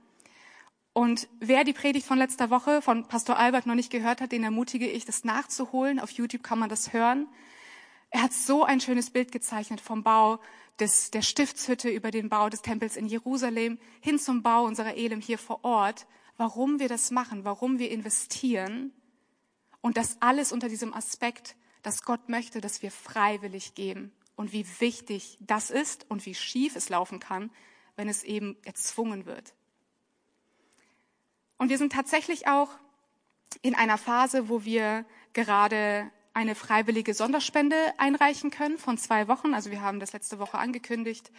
Und 0.93 1.29
wer 1.39 1.62
die 1.62 1.73
Predigt 1.73 2.05
von 2.07 2.19
letzter 2.19 2.51
Woche 2.51 2.83
von 2.83 3.07
Pastor 3.07 3.39
Albert 3.39 3.67
noch 3.67 3.77
nicht 3.77 3.93
gehört 3.93 4.21
hat, 4.21 4.33
den 4.33 4.43
ermutige 4.43 4.89
ich, 4.89 5.05
das 5.05 5.23
nachzuholen. 5.23 6.01
Auf 6.01 6.11
YouTube 6.11 6.43
kann 6.43 6.59
man 6.59 6.69
das 6.69 6.93
hören. 6.93 7.29
Er 8.11 8.23
hat 8.23 8.33
so 8.33 8.64
ein 8.64 8.81
schönes 8.81 9.11
Bild 9.11 9.33
gezeichnet 9.33 9.81
vom 9.81 10.03
Bau 10.03 10.40
des, 10.79 11.11
der 11.11 11.23
Stiftshütte 11.23 11.88
über 11.90 12.11
den 12.11 12.29
Bau 12.29 12.49
des 12.49 12.62
Tempels 12.62 12.97
in 12.97 13.07
Jerusalem 13.07 13.79
hin 14.01 14.19
zum 14.19 14.42
Bau 14.42 14.64
unserer 14.64 14.97
Elim 14.97 15.21
hier 15.21 15.38
vor 15.38 15.64
Ort, 15.64 16.07
warum 16.37 16.79
wir 16.79 16.88
das 16.88 17.11
machen, 17.11 17.45
warum 17.45 17.79
wir 17.79 17.90
investieren 17.90 18.92
und 19.81 19.97
das 19.97 20.16
alles 20.21 20.53
unter 20.53 20.69
diesem 20.69 20.92
Aspekt, 20.95 21.57
dass 21.83 22.03
Gott 22.03 22.29
möchte, 22.29 22.61
dass 22.61 22.83
wir 22.83 22.90
freiwillig 22.90 23.75
geben 23.75 24.12
und 24.35 24.53
wie 24.53 24.66
wichtig 24.81 25.38
das 25.40 25.71
ist 25.71 26.11
und 26.11 26.27
wie 26.27 26.35
schief 26.35 26.77
es 26.77 26.88
laufen 26.88 27.21
kann, 27.21 27.51
wenn 27.97 28.09
es 28.09 28.23
eben 28.23 28.57
erzwungen 28.64 29.25
wird. 29.25 29.55
Und 31.59 31.71
wir 31.71 31.79
sind 31.79 31.92
tatsächlich 31.92 32.49
auch 32.49 32.71
in 33.62 33.75
einer 33.75 33.97
Phase, 33.97 34.49
wo 34.49 34.64
wir 34.64 35.07
gerade 35.33 36.11
eine 36.37 36.55
freiwillige 36.55 37.14
Sonderspende 37.14 37.77
einreichen 37.96 38.51
können 38.51 38.77
von 38.77 38.99
zwei 38.99 39.27
Wochen. 39.27 39.55
Also 39.55 39.70
wir 39.70 39.81
haben 39.81 40.01
das 40.01 40.12
letzte 40.12 40.38
Woche 40.38 40.59
angekündigt. 40.59 41.33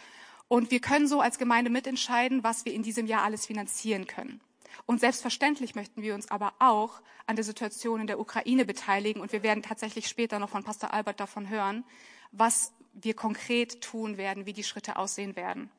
Und 0.48 0.72
wir 0.72 0.80
können 0.80 1.06
so 1.06 1.20
als 1.20 1.38
Gemeinde 1.38 1.70
mitentscheiden, 1.70 2.42
was 2.42 2.64
wir 2.64 2.74
in 2.74 2.82
diesem 2.82 3.06
Jahr 3.06 3.22
alles 3.22 3.46
finanzieren 3.46 4.08
können. 4.08 4.40
Und 4.86 4.98
selbstverständlich 4.98 5.76
möchten 5.76 6.02
wir 6.02 6.16
uns 6.16 6.28
aber 6.32 6.52
auch 6.58 7.00
an 7.26 7.36
der 7.36 7.44
Situation 7.44 8.00
in 8.00 8.06
der 8.08 8.18
Ukraine 8.18 8.64
beteiligen. 8.64 9.22
Und 9.22 9.30
wir 9.30 9.44
werden 9.44 9.62
tatsächlich 9.62 10.08
später 10.08 10.40
noch 10.40 10.50
von 10.50 10.64
Pastor 10.64 10.92
Albert 10.92 11.20
davon 11.20 11.48
hören, 11.48 11.84
was 12.32 12.72
wir 12.92 13.14
konkret 13.14 13.80
tun 13.80 14.16
werden, 14.16 14.46
wie 14.46 14.52
die 14.52 14.64
Schritte 14.64 14.96
aussehen 14.96 15.36
werden. 15.36 15.70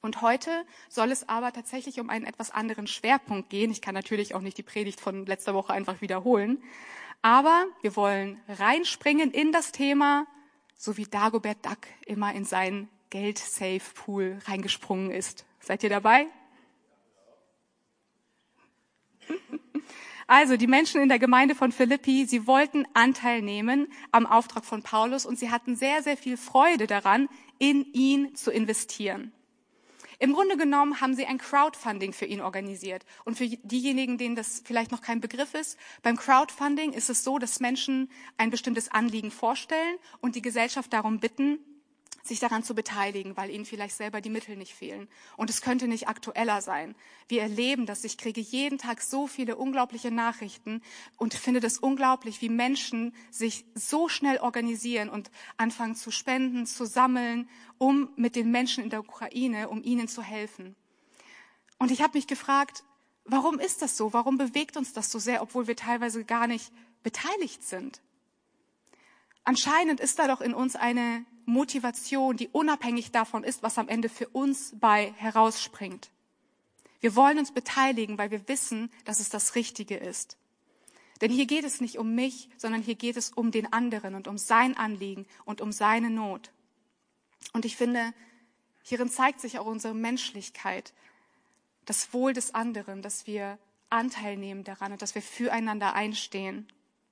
Und 0.00 0.22
heute 0.22 0.64
soll 0.88 1.10
es 1.10 1.28
aber 1.28 1.52
tatsächlich 1.52 2.00
um 2.00 2.08
einen 2.08 2.24
etwas 2.24 2.50
anderen 2.50 2.86
Schwerpunkt 2.86 3.50
gehen. 3.50 3.70
Ich 3.70 3.82
kann 3.82 3.94
natürlich 3.94 4.34
auch 4.34 4.40
nicht 4.40 4.56
die 4.56 4.62
Predigt 4.62 5.00
von 5.00 5.26
letzter 5.26 5.52
Woche 5.52 5.74
einfach 5.74 6.00
wiederholen. 6.00 6.62
Aber 7.22 7.66
wir 7.82 7.96
wollen 7.96 8.40
reinspringen 8.48 9.30
in 9.30 9.52
das 9.52 9.72
Thema, 9.72 10.26
so 10.76 10.96
wie 10.96 11.04
Dagobert 11.04 11.64
Duck 11.64 11.78
immer 12.06 12.32
in 12.34 12.44
seinen 12.44 12.88
Geld-Safe-Pool 13.10 14.38
reingesprungen 14.46 15.10
ist. 15.10 15.44
Seid 15.60 15.82
ihr 15.82 15.90
dabei? 15.90 16.26
Also 20.30 20.58
die 20.58 20.66
Menschen 20.66 21.00
in 21.00 21.08
der 21.08 21.18
Gemeinde 21.18 21.54
von 21.54 21.72
Philippi, 21.72 22.26
sie 22.26 22.46
wollten 22.46 22.84
Anteil 22.92 23.40
nehmen 23.40 23.90
am 24.12 24.26
Auftrag 24.26 24.66
von 24.66 24.82
Paulus 24.82 25.24
und 25.24 25.38
sie 25.38 25.50
hatten 25.50 25.74
sehr, 25.74 26.02
sehr 26.02 26.18
viel 26.18 26.36
Freude 26.36 26.86
daran, 26.86 27.30
in 27.58 27.90
ihn 27.94 28.34
zu 28.34 28.50
investieren. 28.50 29.32
Im 30.20 30.32
Grunde 30.32 30.56
genommen 30.56 31.00
haben 31.00 31.14
sie 31.14 31.26
ein 31.26 31.38
Crowdfunding 31.38 32.12
für 32.12 32.24
ihn 32.24 32.40
organisiert. 32.40 33.04
Und 33.24 33.38
für 33.38 33.46
diejenigen, 33.46 34.18
denen 34.18 34.34
das 34.34 34.62
vielleicht 34.64 34.90
noch 34.90 35.00
kein 35.00 35.20
Begriff 35.20 35.54
ist, 35.54 35.78
beim 36.02 36.16
Crowdfunding 36.16 36.92
ist 36.92 37.08
es 37.08 37.22
so, 37.22 37.38
dass 37.38 37.60
Menschen 37.60 38.10
ein 38.36 38.50
bestimmtes 38.50 38.90
Anliegen 38.90 39.30
vorstellen 39.30 39.96
und 40.20 40.34
die 40.34 40.42
Gesellschaft 40.42 40.92
darum 40.92 41.20
bitten, 41.20 41.58
sich 42.22 42.40
daran 42.40 42.62
zu 42.62 42.74
beteiligen, 42.74 43.36
weil 43.36 43.50
ihnen 43.50 43.64
vielleicht 43.64 43.96
selber 43.96 44.20
die 44.20 44.30
Mittel 44.30 44.56
nicht 44.56 44.74
fehlen. 44.74 45.08
Und 45.36 45.50
es 45.50 45.60
könnte 45.60 45.88
nicht 45.88 46.08
aktueller 46.08 46.60
sein. 46.60 46.94
Wir 47.28 47.42
erleben 47.42 47.86
das. 47.86 48.04
Ich 48.04 48.18
kriege 48.18 48.40
jeden 48.40 48.78
Tag 48.78 49.00
so 49.00 49.26
viele 49.26 49.56
unglaubliche 49.56 50.10
Nachrichten 50.10 50.82
und 51.16 51.34
finde 51.34 51.60
das 51.60 51.78
unglaublich, 51.78 52.42
wie 52.42 52.48
Menschen 52.48 53.14
sich 53.30 53.64
so 53.74 54.08
schnell 54.08 54.38
organisieren 54.38 55.08
und 55.08 55.30
anfangen 55.56 55.94
zu 55.94 56.10
spenden, 56.10 56.66
zu 56.66 56.84
sammeln, 56.84 57.48
um 57.78 58.10
mit 58.16 58.36
den 58.36 58.50
Menschen 58.50 58.84
in 58.84 58.90
der 58.90 59.00
Ukraine, 59.00 59.68
um 59.68 59.82
ihnen 59.82 60.08
zu 60.08 60.22
helfen. 60.22 60.76
Und 61.78 61.90
ich 61.90 62.02
habe 62.02 62.18
mich 62.18 62.26
gefragt, 62.26 62.84
warum 63.24 63.58
ist 63.58 63.82
das 63.82 63.96
so? 63.96 64.12
Warum 64.12 64.36
bewegt 64.36 64.76
uns 64.76 64.92
das 64.92 65.10
so 65.10 65.18
sehr, 65.18 65.42
obwohl 65.42 65.66
wir 65.66 65.76
teilweise 65.76 66.24
gar 66.24 66.46
nicht 66.46 66.72
beteiligt 67.02 67.62
sind? 67.62 68.00
Anscheinend 69.44 70.00
ist 70.00 70.18
da 70.18 70.26
doch 70.26 70.40
in 70.40 70.52
uns 70.52 70.76
eine 70.76 71.24
Motivation, 71.48 72.36
die 72.36 72.48
unabhängig 72.48 73.10
davon 73.10 73.42
ist, 73.42 73.62
was 73.62 73.78
am 73.78 73.88
Ende 73.88 74.08
für 74.08 74.28
uns 74.28 74.74
bei 74.78 75.12
herausspringt. 75.16 76.10
Wir 77.00 77.16
wollen 77.16 77.38
uns 77.38 77.52
beteiligen, 77.52 78.18
weil 78.18 78.30
wir 78.30 78.46
wissen, 78.48 78.90
dass 79.04 79.20
es 79.20 79.30
das 79.30 79.54
Richtige 79.54 79.96
ist. 79.96 80.36
Denn 81.20 81.30
hier 81.30 81.46
geht 81.46 81.64
es 81.64 81.80
nicht 81.80 81.98
um 81.98 82.14
mich, 82.14 82.48
sondern 82.56 82.82
hier 82.82 82.94
geht 82.94 83.16
es 83.16 83.30
um 83.30 83.50
den 83.50 83.72
anderen 83.72 84.14
und 84.14 84.28
um 84.28 84.38
sein 84.38 84.76
Anliegen 84.76 85.26
und 85.44 85.60
um 85.60 85.72
seine 85.72 86.10
Not. 86.10 86.52
Und 87.52 87.64
ich 87.64 87.76
finde, 87.76 88.12
hierin 88.82 89.08
zeigt 89.08 89.40
sich 89.40 89.58
auch 89.58 89.66
unsere 89.66 89.94
Menschlichkeit, 89.94 90.92
das 91.86 92.12
Wohl 92.12 92.34
des 92.34 92.54
anderen, 92.54 93.02
dass 93.02 93.26
wir 93.26 93.58
Anteil 93.90 94.36
nehmen 94.36 94.64
daran 94.64 94.92
und 94.92 95.02
dass 95.02 95.14
wir 95.14 95.22
füreinander 95.22 95.94
einstehen. 95.94 96.68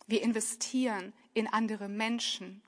Wir 0.07 0.23
investieren 0.23 1.13
in 1.33 1.47
andere 1.47 1.89
Menschen. 1.89 2.63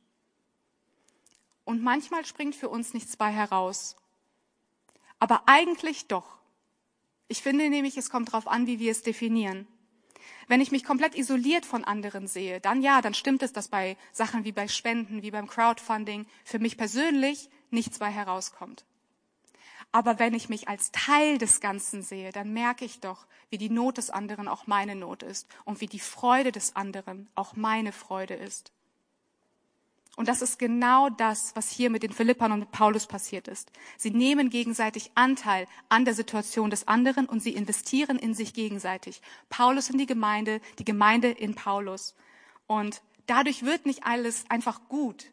Und 1.69 1.83
manchmal 1.83 2.25
springt 2.25 2.55
für 2.55 2.71
uns 2.71 2.95
nichts 2.95 3.19
bei 3.19 3.31
heraus. 3.31 3.95
Aber 5.19 5.43
eigentlich 5.45 6.07
doch. 6.07 6.39
Ich 7.27 7.43
finde 7.43 7.69
nämlich, 7.69 7.99
es 7.99 8.09
kommt 8.09 8.29
darauf 8.29 8.49
an, 8.49 8.67
wie 8.67 8.79
wir 8.79 8.91
es 8.91 9.03
definieren. 9.03 9.67
Wenn 10.47 10.63
ich 10.63 10.71
mich 10.71 10.83
komplett 10.83 11.15
isoliert 11.15 11.67
von 11.67 11.85
anderen 11.85 12.27
sehe, 12.27 12.59
dann 12.59 12.81
ja, 12.81 13.03
dann 13.03 13.13
stimmt 13.13 13.43
es, 13.43 13.53
dass 13.53 13.69
bei 13.69 13.99
Sachen 14.13 14.45
wie 14.45 14.53
bei 14.53 14.67
Spenden, 14.67 15.21
wie 15.21 15.31
beim 15.31 15.47
Crowdfunding 15.47 16.25
für 16.43 16.59
mich 16.59 16.79
persönlich 16.79 17.51
nichts 17.69 17.99
bei 17.99 18.09
herauskommt. 18.09 18.87
Aber 19.93 20.19
wenn 20.19 20.33
ich 20.33 20.49
mich 20.49 20.69
als 20.69 20.91
Teil 20.91 21.37
des 21.37 21.61
Ganzen 21.61 22.01
sehe, 22.01 22.33
dann 22.33 22.55
merke 22.55 22.87
ich 22.87 23.01
doch, 23.01 23.27
wie 23.51 23.59
die 23.59 23.69
Not 23.69 23.99
des 23.99 24.09
anderen 24.09 24.49
auch 24.49 24.67
meine 24.67 24.95
Not 24.95 25.23
ist 25.23 25.47
und 25.67 25.83
wie 25.83 25.87
die 25.87 26.01
Freude 26.01 26.51
des 26.51 26.77
anderen 26.77 27.29
auch 27.35 27.57
meine 27.57 27.93
Freude 27.93 28.33
ist. 28.33 28.73
Und 30.19 30.27
das 30.27 30.43
ist 30.43 30.59
genau 30.59 31.11
das, 31.11 31.55
was 31.55 31.71
hier 31.71 31.91
mit 31.91 32.03
den 32.03 32.13
Philippern 32.13 32.51
und 32.51 32.59
mit 32.59 32.73
Paulus 32.73 33.07
passiert 33.07 33.47
ist. 33.47 33.71
Sie 33.97 34.11
nehmen 34.11 34.51
gegenseitig 34.51 35.13
Anteil 35.15 35.69
an 35.89 36.05
der 36.05 36.13
Situation 36.13 36.71
des 36.71 36.89
anderen 36.89 37.27
und 37.27 37.41
sie 37.41 37.55
investieren 37.55 38.19
in 38.19 38.35
sich 38.35 38.53
gegenseitig. 38.53 39.23
Paulus 39.49 39.91
in 39.91 39.97
die 39.97 40.07
Gemeinde, 40.07 40.61
die 40.81 40.85
Gemeinde 40.85 41.31
in 41.31 41.55
Paulus. 41.55 42.17
Und 42.67 43.01
dadurch 43.27 43.65
wird 43.65 43.87
nicht 43.87 44.07
alles 44.07 44.45
einfach 44.49 44.89
gut, 44.89 45.27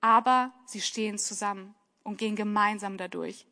aber 0.00 0.52
sie 0.66 0.80
stehen 0.80 1.16
zusammen 1.16 1.72
und 2.02 2.18
gehen 2.18 2.34
gemeinsam 2.34 2.98
dadurch. 2.98 3.46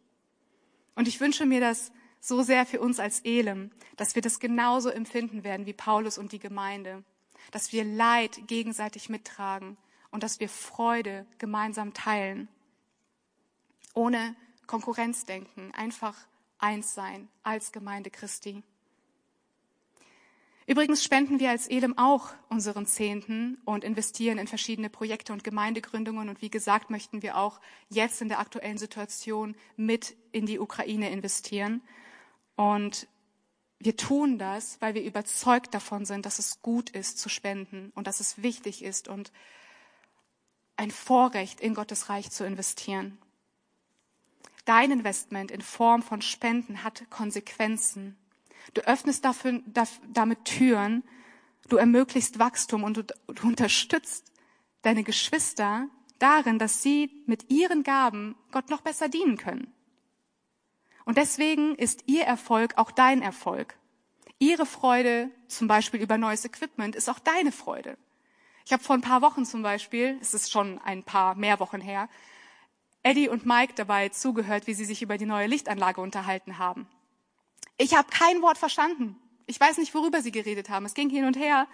Und 0.97 1.07
ich 1.07 1.21
wünsche 1.21 1.47
mir 1.47 1.61
das 1.61 1.93
so 2.19 2.43
sehr 2.43 2.67
für 2.67 2.81
uns 2.81 2.99
als 2.99 3.21
Elem, 3.25 3.71
dass 3.97 4.17
wir 4.17 4.23
das 4.23 4.41
genauso 4.41 4.89
empfinden 4.89 5.45
werden 5.45 5.65
wie 5.65 5.75
Paulus 5.75 6.19
und 6.19 6.33
die 6.33 6.41
Gemeinde, 6.41 7.05
dass 7.53 7.71
wir 7.71 7.85
Leid 7.85 8.49
gegenseitig 8.49 9.09
mittragen, 9.09 9.77
und 10.13 10.23
dass 10.23 10.39
wir 10.39 10.49
Freude 10.49 11.27
gemeinsam 11.39 11.93
teilen. 11.93 12.47
Ohne 13.95 14.37
Konkurrenzdenken, 14.69 15.75
einfach 15.75 16.17
eins 16.59 16.95
sein 16.95 17.29
als 17.43 17.73
Gemeinde 17.73 18.11
Christi. 18.11 18.63
Übrigens 20.67 21.03
spenden 21.03 21.41
wir 21.41 21.51
als 21.51 21.69
Elem 21.69 21.99
auch 21.99 22.31
unseren 22.49 22.87
Zehnten 22.87 23.59
und 23.65 23.83
investieren 23.83 24.39
in 24.39 24.47
verschiedene 24.47 24.89
Projekte 24.89 25.33
und 25.33 25.43
Gemeindegründungen. 25.43 26.29
Und 26.29 26.41
wie 26.41 26.51
gesagt, 26.51 26.89
möchten 26.89 27.21
wir 27.23 27.37
auch 27.37 27.61
jetzt 27.89 28.23
in 28.23 28.29
der 28.29 28.39
aktuellen 28.39 28.79
Situation 28.79 29.57
mit 29.77 30.17
in 30.31 30.47
die 30.47 30.61
Ukraine 30.61 31.11
investieren. 31.11 31.83
Und 32.55 33.09
wir 33.81 33.97
tun 33.97 34.39
das, 34.39 34.81
weil 34.81 34.95
wir 34.95 35.03
überzeugt 35.03 35.75
davon 35.75 36.05
sind, 36.05 36.27
dass 36.27 36.39
es 36.39 36.63
gut 36.63 36.91
ist 36.91 37.19
zu 37.19 37.29
spenden 37.29 37.91
und 37.97 38.07
dass 38.07 38.21
es 38.21 38.41
wichtig 38.43 38.85
ist 38.85 39.09
und 39.09 39.33
ein 40.83 40.91
Vorrecht, 40.91 41.61
in 41.61 41.75
Gottes 41.75 42.09
Reich 42.09 42.31
zu 42.33 42.45
investieren. 42.45 43.17
Dein 44.65 44.91
Investment 44.91 45.53
in 45.53 45.61
Form 45.61 46.03
von 46.03 46.21
Spenden 46.23 46.83
hat 46.83 47.09
Konsequenzen. 47.09 48.17
Du 48.75 48.81
öffnest 48.83 49.25
dafür, 49.25 49.63
damit 50.13 50.45
Türen, 50.45 51.05
du 51.69 51.77
ermöglichst 51.77 52.41
Wachstum 52.41 52.83
und 52.83 52.97
du, 52.97 53.05
du 53.05 53.47
unterstützt 53.47 54.33
deine 54.83 55.05
Geschwister 55.05 55.89
darin, 56.19 56.59
dass 56.59 56.83
sie 56.83 57.23
mit 57.27 57.49
ihren 57.51 57.85
Gaben 57.85 58.35
Gott 58.51 58.69
noch 58.69 58.81
besser 58.81 59.09
dienen 59.09 59.37
können. 59.37 59.73
Und 61.05 61.17
deswegen 61.17 61.77
ist 61.77 62.05
ihr 62.07 62.25
Erfolg 62.25 62.77
auch 62.77 62.91
dein 62.91 63.23
Erfolg. 63.23 63.77
Ihre 64.41 64.67
Freude, 64.67 65.31
zum 65.47 65.69
Beispiel 65.69 66.01
über 66.01 66.19
neues 66.19 66.45
Equipment, 66.45 66.97
ist 66.97 67.09
auch 67.09 67.21
deine 67.21 67.53
Freude. 67.53 67.97
Ich 68.65 68.73
habe 68.73 68.83
vor 68.83 68.95
ein 68.95 69.01
paar 69.01 69.23
Wochen 69.23 69.45
zum 69.45 69.63
Beispiel, 69.63 70.19
es 70.21 70.35
ist 70.35 70.51
schon 70.51 70.79
ein 70.81 71.03
paar 71.03 71.35
mehr 71.35 71.61
Wochen 71.61 71.81
her, 71.81 72.09
Eddie 73.03 73.29
und 73.29 73.47
Mike 73.47 73.75
dabei 73.75 74.11
zugehört, 74.11 74.67
wie 74.67 74.75
sie 74.75 74.85
sich 74.85 75.03
über 75.03 75.19
die 75.19 75.27
neue 75.27 75.49
Lichtanlage 75.49 76.01
unterhalten 76.01 76.59
haben. 76.59 76.87
Ich 77.77 77.97
habe 77.97 78.09
kein 78.11 78.43
Wort 78.43 78.59
verstanden. 78.59 79.17
Ich 79.47 79.59
weiß 79.59 79.79
nicht, 79.79 79.93
worüber 79.95 80.23
sie 80.23 80.31
geredet 80.31 80.71
haben. 80.71 80.87
Es 80.87 80.95
ging 80.95 81.11
hin 81.11 81.25
und 81.25 81.37
her. 81.37 81.67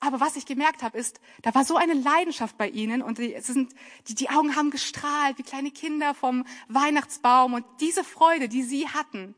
Aber 0.00 0.18
was 0.18 0.34
ich 0.34 0.46
gemerkt 0.46 0.82
habe, 0.82 0.98
ist, 0.98 1.20
da 1.42 1.54
war 1.54 1.64
so 1.64 1.76
eine 1.76 1.92
Leidenschaft 1.92 2.56
bei 2.58 2.68
ihnen 2.68 3.02
und 3.02 3.18
die, 3.18 3.38
sind, 3.40 3.72
die, 4.08 4.14
die 4.14 4.30
Augen 4.30 4.56
haben 4.56 4.70
gestrahlt 4.70 5.38
wie 5.38 5.44
kleine 5.44 5.70
Kinder 5.70 6.14
vom 6.14 6.44
Weihnachtsbaum 6.68 7.54
und 7.54 7.64
diese 7.80 8.02
Freude, 8.02 8.48
die 8.48 8.64
sie 8.64 8.88
hatten, 8.88 9.36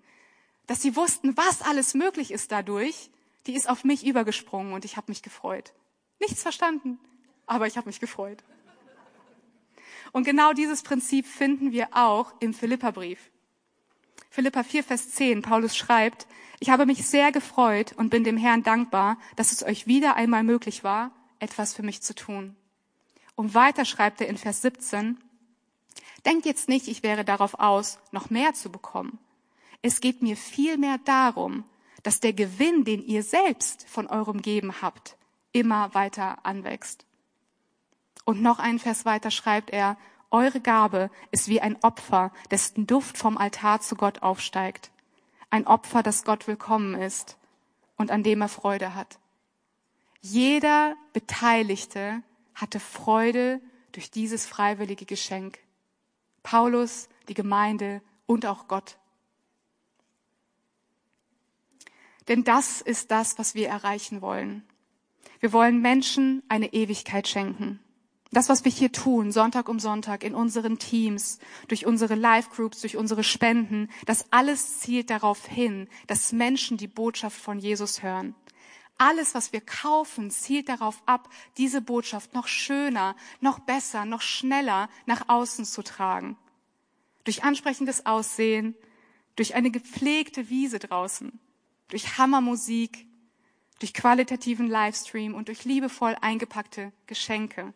dass 0.67 0.81
sie 0.81 0.97
wussten, 0.97 1.37
was 1.37 1.61
alles 1.61 1.93
möglich 1.93 2.31
ist 2.31 2.51
dadurch, 2.51 3.11
die 3.47 3.55
ist 3.55 3.69
auf 3.69 3.85
mich 3.85 4.07
übergesprungen 4.07 4.73
und 4.73 4.87
ich 4.87 4.97
habe 4.97 5.11
mich 5.11 5.23
gefreut. 5.23 5.75
Nichts 6.21 6.43
verstanden, 6.43 6.99
aber 7.47 7.67
ich 7.67 7.77
habe 7.77 7.89
mich 7.89 8.01
gefreut. 8.01 8.43
Und 10.13 10.25
genau 10.25 10.53
dieses 10.53 10.83
Prinzip 10.83 11.27
finden 11.27 11.73
wir 11.73 11.89
auch 11.93 12.33
im 12.41 12.55
Philipperbrief. 12.55 13.31
Philippa 14.31 14.63
4, 14.63 14.85
Vers 14.85 15.11
10, 15.11 15.43
Paulus 15.43 15.77
schreibt, 15.77 16.27
ich 16.61 16.71
habe 16.71 16.87
mich 16.87 17.07
sehr 17.07 17.33
gefreut 17.33 17.93
und 17.97 18.11
bin 18.11 18.25
dem 18.25 18.37
Herrn 18.37 18.63
dankbar, 18.63 19.19
dass 19.37 19.53
es 19.53 19.63
euch 19.63 19.87
wieder 19.87 20.17
einmal 20.17 20.45
möglich 20.45 20.85
war, 20.85 21.11
etwas 21.39 21.75
für 21.75 21.83
mich 21.83 22.01
zu 22.03 22.15
tun. 22.15 22.57
Und 23.35 23.55
weiter 23.55 23.85
schreibt 23.85 24.21
er 24.21 24.29
in 24.29 24.37
Vers 24.37 24.63
17, 24.63 25.19
denkt 26.25 26.47
jetzt 26.47 26.69
nicht, 26.69 26.89
ich 26.89 27.03
wäre 27.03 27.25
darauf 27.25 27.55
aus, 27.59 27.99
noch 28.13 28.31
mehr 28.31 28.55
zu 28.55 28.71
bekommen. 28.71 29.19
Es 29.83 30.01
geht 30.01 30.23
mir 30.23 30.37
vielmehr 30.37 30.99
darum, 31.05 31.65
dass 32.03 32.21
der 32.21 32.33
Gewinn, 32.33 32.85
den 32.85 33.05
ihr 33.05 33.23
selbst 33.23 33.87
von 33.89 34.07
eurem 34.07 34.43
Geben 34.43 34.81
habt, 34.81 35.17
immer 35.55 35.95
weiter 35.95 36.45
anwächst. 36.45 37.07
Und 38.27 38.43
noch 38.43 38.59
einen 38.59 38.79
Vers 38.79 39.07
weiter 39.07 39.31
schreibt 39.31 39.71
er, 39.71 39.97
eure 40.31 40.61
Gabe 40.61 41.11
ist 41.31 41.49
wie 41.49 41.61
ein 41.61 41.83
Opfer, 41.83 42.33
dessen 42.51 42.87
Duft 42.87 43.17
vom 43.17 43.39
Altar 43.39 43.81
zu 43.81 43.95
Gott 43.95 44.23
aufsteigt. 44.23 44.91
Ein 45.49 45.67
Opfer, 45.67 46.03
das 46.03 46.25
Gott 46.25 46.49
willkommen 46.49 46.95
ist 46.95 47.39
und 47.97 48.11
an 48.11 48.25
dem 48.25 48.43
er 48.43 48.49
Freude 48.49 48.95
hat. 48.95 49.21
Jeder 50.21 50.97
Beteiligte 51.13 52.23
hatte 52.55 52.81
Freude 52.81 53.61
durch 53.93 54.11
dieses 54.11 54.47
freiwillige 54.47 55.05
Geschenk. 55.05 55.61
Paulus, 56.43 57.09
die 57.29 57.35
Gemeinde 57.35 58.03
und 58.27 58.45
auch 58.45 58.67
Gott. 58.67 58.97
Denn 62.27 62.43
das 62.43 62.81
ist 62.81 63.11
das, 63.13 63.39
was 63.39 63.55
wir 63.55 63.69
erreichen 63.69 64.21
wollen. 64.21 64.67
Wir 65.45 65.53
wollen 65.53 65.83
Menschen 65.83 66.43
eine 66.49 66.73
Ewigkeit 66.73 67.29
schenken. 67.29 67.79
Das, 68.31 68.49
was 68.49 68.65
wir 68.65 68.73
hier 68.73 68.93
tun, 68.93 69.31
Sonntag 69.31 69.69
um 69.69 69.79
Sonntag, 69.79 70.25
in 70.25 70.35
unseren 70.35 70.79
Teams, 70.79 71.39
durch 71.69 71.85
unsere 71.85 72.15
Live-Groups, 72.15 72.81
durch 72.81 72.97
unsere 72.97 73.23
Spenden, 73.23 73.91
das 74.07 74.25
alles 74.33 74.81
zielt 74.81 75.11
darauf 75.11 75.47
hin, 75.47 75.87
dass 76.07 76.33
Menschen 76.33 76.79
die 76.79 76.87
Botschaft 76.87 77.37
von 77.37 77.59
Jesus 77.59 78.03
hören. 78.03 78.35
Alles, 78.97 79.35
was 79.35 79.53
wir 79.53 79.61
kaufen, 79.61 80.31
zielt 80.31 80.71
darauf 80.71 81.03
ab, 81.05 81.29
diese 81.59 81.83
Botschaft 81.83 82.33
noch 82.33 82.49
schöner, 82.49 83.15
noch 83.43 83.59
besser, 83.59 84.07
noch 84.07 84.23
schneller 84.23 84.89
nach 85.05 85.29
außen 85.29 85.67
zu 85.67 85.83
tragen. 85.83 86.39
Durch 87.25 87.45
ansprechendes 87.45 88.07
Aussehen, 88.07 88.75
durch 89.37 89.55
eine 89.55 89.71
gepflegte 89.71 90.49
Wiese 90.49 90.79
draußen, 90.79 91.39
durch 91.89 92.17
Hammermusik, 92.17 93.07
durch 93.79 93.95
qualitativen 93.95 94.69
Livestream 94.69 95.35
und 95.35 95.49
durch 95.49 95.65
liebevoll 95.65 96.17
eingepackte 96.21 96.93
Geschenke. 97.07 97.73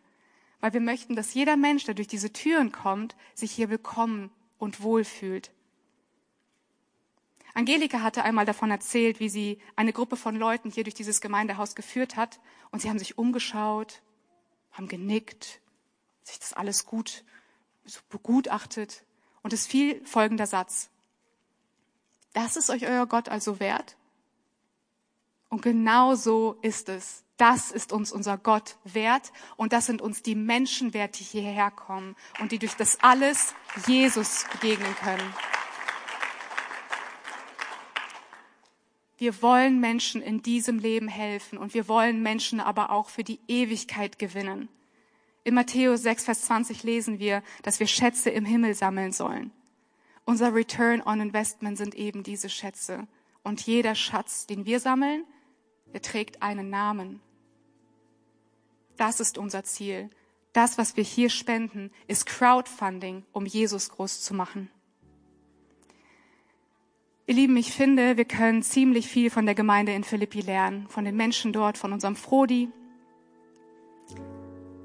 Weil 0.61 0.73
wir 0.73 0.81
möchten, 0.81 1.15
dass 1.15 1.33
jeder 1.33 1.57
Mensch, 1.57 1.85
der 1.85 1.93
durch 1.93 2.07
diese 2.07 2.33
Türen 2.33 2.71
kommt, 2.71 3.15
sich 3.33 3.51
hier 3.51 3.69
willkommen 3.69 4.31
und 4.57 4.81
wohlfühlt. 4.81 5.51
Angelika 7.53 8.01
hatte 8.01 8.23
einmal 8.23 8.45
davon 8.45 8.71
erzählt, 8.71 9.19
wie 9.19 9.29
sie 9.29 9.59
eine 9.75 9.93
Gruppe 9.93 10.15
von 10.15 10.35
Leuten 10.35 10.71
hier 10.71 10.83
durch 10.83 10.93
dieses 10.93 11.19
Gemeindehaus 11.19 11.75
geführt 11.75 12.15
hat 12.15 12.39
und 12.71 12.81
sie 12.81 12.89
haben 12.89 12.99
sich 12.99 13.17
umgeschaut, 13.17 14.01
haben 14.71 14.87
genickt, 14.87 15.59
sich 16.23 16.39
das 16.39 16.53
alles 16.53 16.85
gut 16.85 17.23
so 17.85 17.99
begutachtet 18.09 19.03
und 19.41 19.53
es 19.53 19.65
fiel 19.65 20.05
folgender 20.05 20.45
Satz. 20.45 20.89
Das 22.33 22.55
ist 22.55 22.69
euch 22.69 22.87
euer 22.87 23.07
Gott 23.07 23.29
also 23.29 23.59
wert? 23.59 23.97
Und 25.49 25.61
genau 25.61 26.15
so 26.15 26.57
ist 26.61 26.89
es. 26.89 27.23
Das 27.37 27.71
ist 27.71 27.93
uns 27.93 28.11
unser 28.11 28.37
Gott 28.37 28.77
wert 28.83 29.31
und 29.55 29.71
das 29.71 29.85
sind 29.85 30.01
uns 30.01 30.21
die 30.21 30.35
Menschen 30.35 30.93
wert, 30.93 31.17
die 31.19 31.23
hierher 31.23 31.71
kommen 31.71 32.15
und 32.41 32.51
die 32.51 32.59
durch 32.59 32.75
das 32.75 32.99
alles 33.01 33.55
Jesus 33.87 34.45
begegnen 34.51 34.93
können. 34.95 35.33
Wir 39.17 39.41
wollen 39.41 39.79
Menschen 39.79 40.21
in 40.21 40.41
diesem 40.41 40.79
Leben 40.79 41.07
helfen 41.07 41.57
und 41.57 41.73
wir 41.73 41.87
wollen 41.87 42.21
Menschen 42.21 42.59
aber 42.59 42.89
auch 42.89 43.09
für 43.09 43.23
die 43.23 43.39
Ewigkeit 43.47 44.19
gewinnen. 44.19 44.69
In 45.43 45.55
Matthäus 45.55 46.03
6, 46.03 46.25
Vers 46.25 46.41
20 46.43 46.83
lesen 46.83 47.19
wir, 47.19 47.41
dass 47.63 47.79
wir 47.79 47.87
Schätze 47.87 48.29
im 48.29 48.45
Himmel 48.45 48.75
sammeln 48.75 49.11
sollen. 49.11 49.51
Unser 50.25 50.53
Return 50.53 51.01
on 51.01 51.21
Investment 51.21 51.77
sind 51.77 51.95
eben 51.95 52.23
diese 52.23 52.49
Schätze. 52.49 53.07
Und 53.43 53.61
jeder 53.61 53.95
Schatz, 53.95 54.45
den 54.45 54.65
wir 54.65 54.79
sammeln, 54.79 55.25
er 55.93 56.01
trägt 56.01 56.41
einen 56.41 56.69
Namen. 56.69 57.21
Das 58.97 59.19
ist 59.19 59.37
unser 59.37 59.63
Ziel. 59.63 60.09
Das, 60.53 60.77
was 60.77 60.97
wir 60.97 61.03
hier 61.03 61.29
spenden, 61.29 61.91
ist 62.07 62.25
Crowdfunding, 62.25 63.23
um 63.31 63.45
Jesus 63.45 63.89
groß 63.89 64.21
zu 64.21 64.33
machen. 64.33 64.69
Ihr 67.27 67.35
Lieben, 67.35 67.57
ich 67.57 67.71
finde, 67.71 68.17
wir 68.17 68.25
können 68.25 68.63
ziemlich 68.63 69.07
viel 69.07 69.29
von 69.29 69.45
der 69.45 69.53
Gemeinde 69.53 69.93
in 69.93 70.03
Philippi 70.03 70.41
lernen, 70.41 70.87
von 70.87 71.05
den 71.05 71.15
Menschen 71.15 71.53
dort, 71.53 71.77
von 71.77 71.93
unserem 71.93 72.15
Frodi. 72.15 72.69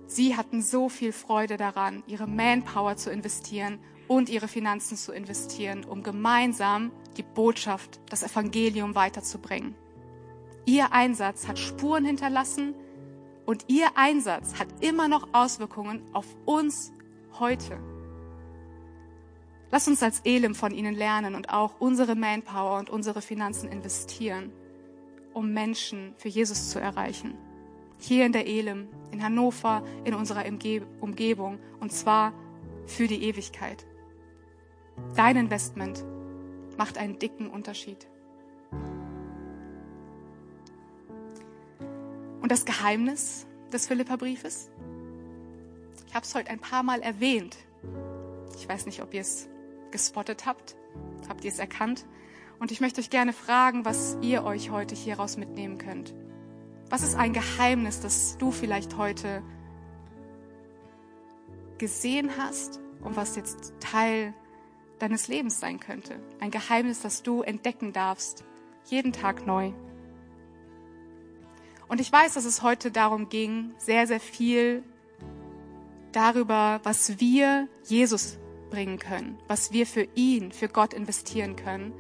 Sie 0.07 0.37
hatten 0.37 0.61
so 0.61 0.91
viel 0.91 1.13
Freude 1.13 1.57
daran, 1.57 2.03
ihre 2.07 2.27
Manpower 2.27 2.97
zu 2.97 3.11
investieren 3.11 3.79
und 4.07 4.29
ihre 4.29 4.47
Finanzen 4.47 4.99
zu 4.99 5.13
investieren, 5.13 5.85
um 5.85 6.03
gemeinsam 6.03 6.93
die 7.17 7.23
Botschaft, 7.23 7.99
das 8.11 8.23
Evangelium 8.23 8.95
weiterzubringen. 8.95 9.75
Ihr 10.67 10.93
Einsatz 10.93 11.47
hat 11.47 11.59
Spuren 11.59 12.05
hinterlassen 12.05 12.75
Und 13.47 13.67
ihr 13.69 13.89
Einsatz 13.95 14.59
hat 14.59 14.69
immer 14.81 15.09
noch 15.09 15.29
Auswirkungen 15.33 16.03
auf 16.13 16.27
uns 16.47 16.93
heute. 17.39 17.79
Lass 19.71 19.89
uns 19.89 20.03
als 20.03 20.21
Elim 20.21 20.55
von 20.55 20.73
ihnen 20.73 20.95
lernen 20.95 21.35
und 21.35 21.51
auch 21.51 21.81
unsere 21.81 22.15
Manpower 22.15 22.79
und 22.79 22.91
unsere 22.91 23.21
Finanzen 23.21 23.69
investieren, 23.69 24.53
um 25.33 25.53
Menschen 25.53 26.15
für 26.17 26.29
Jesus 26.29 26.71
zu 26.71 26.81
erreichen. 26.81 27.35
Hier 27.99 28.25
in 28.25 28.33
der 28.33 28.47
Elim, 28.47 28.89
in 29.11 29.23
Hannover, 29.23 29.83
in 30.05 30.15
unserer 30.15 30.45
Umgebung 31.01 31.59
und 31.81 31.93
zwar 31.93 32.33
für 32.87 33.09
die 33.09 33.23
Ewigkeit. 33.25 33.85
Dein 35.17 35.37
Investment 35.37 36.05
macht 36.79 36.99
einen 36.99 37.19
dicken 37.19 37.51
Unterschied. 37.51 38.07
Und 42.45 42.53
das 42.53 42.67
Geheimnis 42.67 43.47
des 43.73 43.87
Philipperbriefes? 43.87 44.69
Ich 46.07 46.15
habe 46.15 46.27
es 46.27 46.35
heute 46.35 46.51
ein 46.51 46.59
paar 46.59 46.83
Mal 46.83 47.01
erwähnt. 47.01 47.57
Ich 48.59 48.69
weiß 48.69 48.85
nicht, 48.85 49.01
ob 49.01 49.15
ihr 49.15 49.23
es 49.23 49.49
gespottet 49.93 50.45
habt. 50.45 50.77
Habt 51.27 51.43
ihr 51.45 51.51
es 51.51 51.59
erkannt? 51.59 52.05
Und 52.59 52.71
ich 52.71 52.83
möchte 52.83 53.01
euch 53.01 53.09
gerne 53.09 53.33
fragen, 53.33 53.87
was 53.87 54.19
ihr 54.21 54.45
euch 54.45 54.69
heute 54.69 54.95
hieraus 54.95 55.39
mitnehmen 55.39 55.79
könnt. 55.79 56.13
Was 56.91 57.03
ist 57.03 57.15
ein 57.15 57.33
Geheimnis, 57.33 58.01
das 58.01 58.37
du 58.37 58.51
vielleicht 58.51 58.99
heute 58.99 59.43
gesehen 61.79 62.31
hast 62.37 62.79
und 63.01 63.17
was 63.17 63.37
jetzt 63.37 63.73
Teil 63.81 64.35
deines 64.99 65.29
Lebens 65.29 65.61
sein 65.61 65.81
könnte? 65.81 66.21
Ein 66.41 66.51
Geheimnis, 66.51 67.01
das 67.01 67.23
du 67.23 67.41
entdecken 67.41 67.95
darfst, 67.95 68.45
jeden 68.85 69.15
Tag 69.15 69.47
neu. 69.47 69.73
Und 71.89 72.01
ich 72.01 72.11
weiß, 72.11 72.35
dass 72.35 72.45
es 72.45 72.63
heute 72.63 72.91
darum 72.91 73.29
ging, 73.29 73.75
sehr, 73.79 74.07
sehr 74.07 74.21
viel 74.21 74.83
darüber, 76.13 76.81
was 76.83 77.21
wir 77.21 77.69
Jesus 77.85 78.39
bringen 78.71 78.99
können, 78.99 79.39
was 79.47 79.73
wir 79.73 79.87
für 79.87 80.09
ihn, 80.15 80.53
für 80.53 80.69
Gott 80.69 80.95
investieren 80.95 81.57
können. 81.57 81.93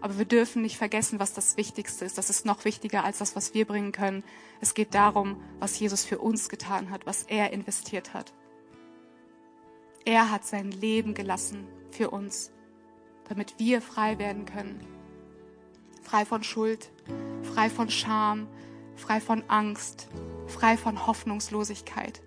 Aber 0.00 0.18
wir 0.18 0.24
dürfen 0.24 0.62
nicht 0.62 0.76
vergessen, 0.76 1.20
was 1.20 1.34
das 1.34 1.56
Wichtigste 1.56 2.04
ist. 2.04 2.16
Das 2.16 2.30
ist 2.30 2.46
noch 2.46 2.64
wichtiger 2.64 3.04
als 3.04 3.18
das, 3.18 3.36
was 3.36 3.52
wir 3.52 3.66
bringen 3.66 3.92
können. 3.92 4.24
Es 4.60 4.74
geht 4.74 4.94
darum, 4.94 5.42
was 5.58 5.78
Jesus 5.78 6.04
für 6.04 6.18
uns 6.18 6.48
getan 6.48 6.90
hat, 6.90 7.06
was 7.06 7.24
er 7.24 7.52
investiert 7.52 8.14
hat. 8.14 8.32
Er 10.04 10.30
hat 10.30 10.46
sein 10.46 10.70
Leben 10.70 11.12
gelassen 11.12 11.66
für 11.90 12.10
uns, 12.10 12.50
damit 13.28 13.54
wir 13.58 13.82
frei 13.82 14.18
werden 14.18 14.46
können. 14.46 14.80
Frei 16.02 16.24
von 16.24 16.42
Schuld, 16.42 16.90
frei 17.42 17.68
von 17.68 17.90
Scham, 17.90 18.48
frei 19.00 19.20
von 19.20 19.42
Angst, 19.48 20.08
frei 20.46 20.76
von 20.76 21.06
Hoffnungslosigkeit, 21.06 22.20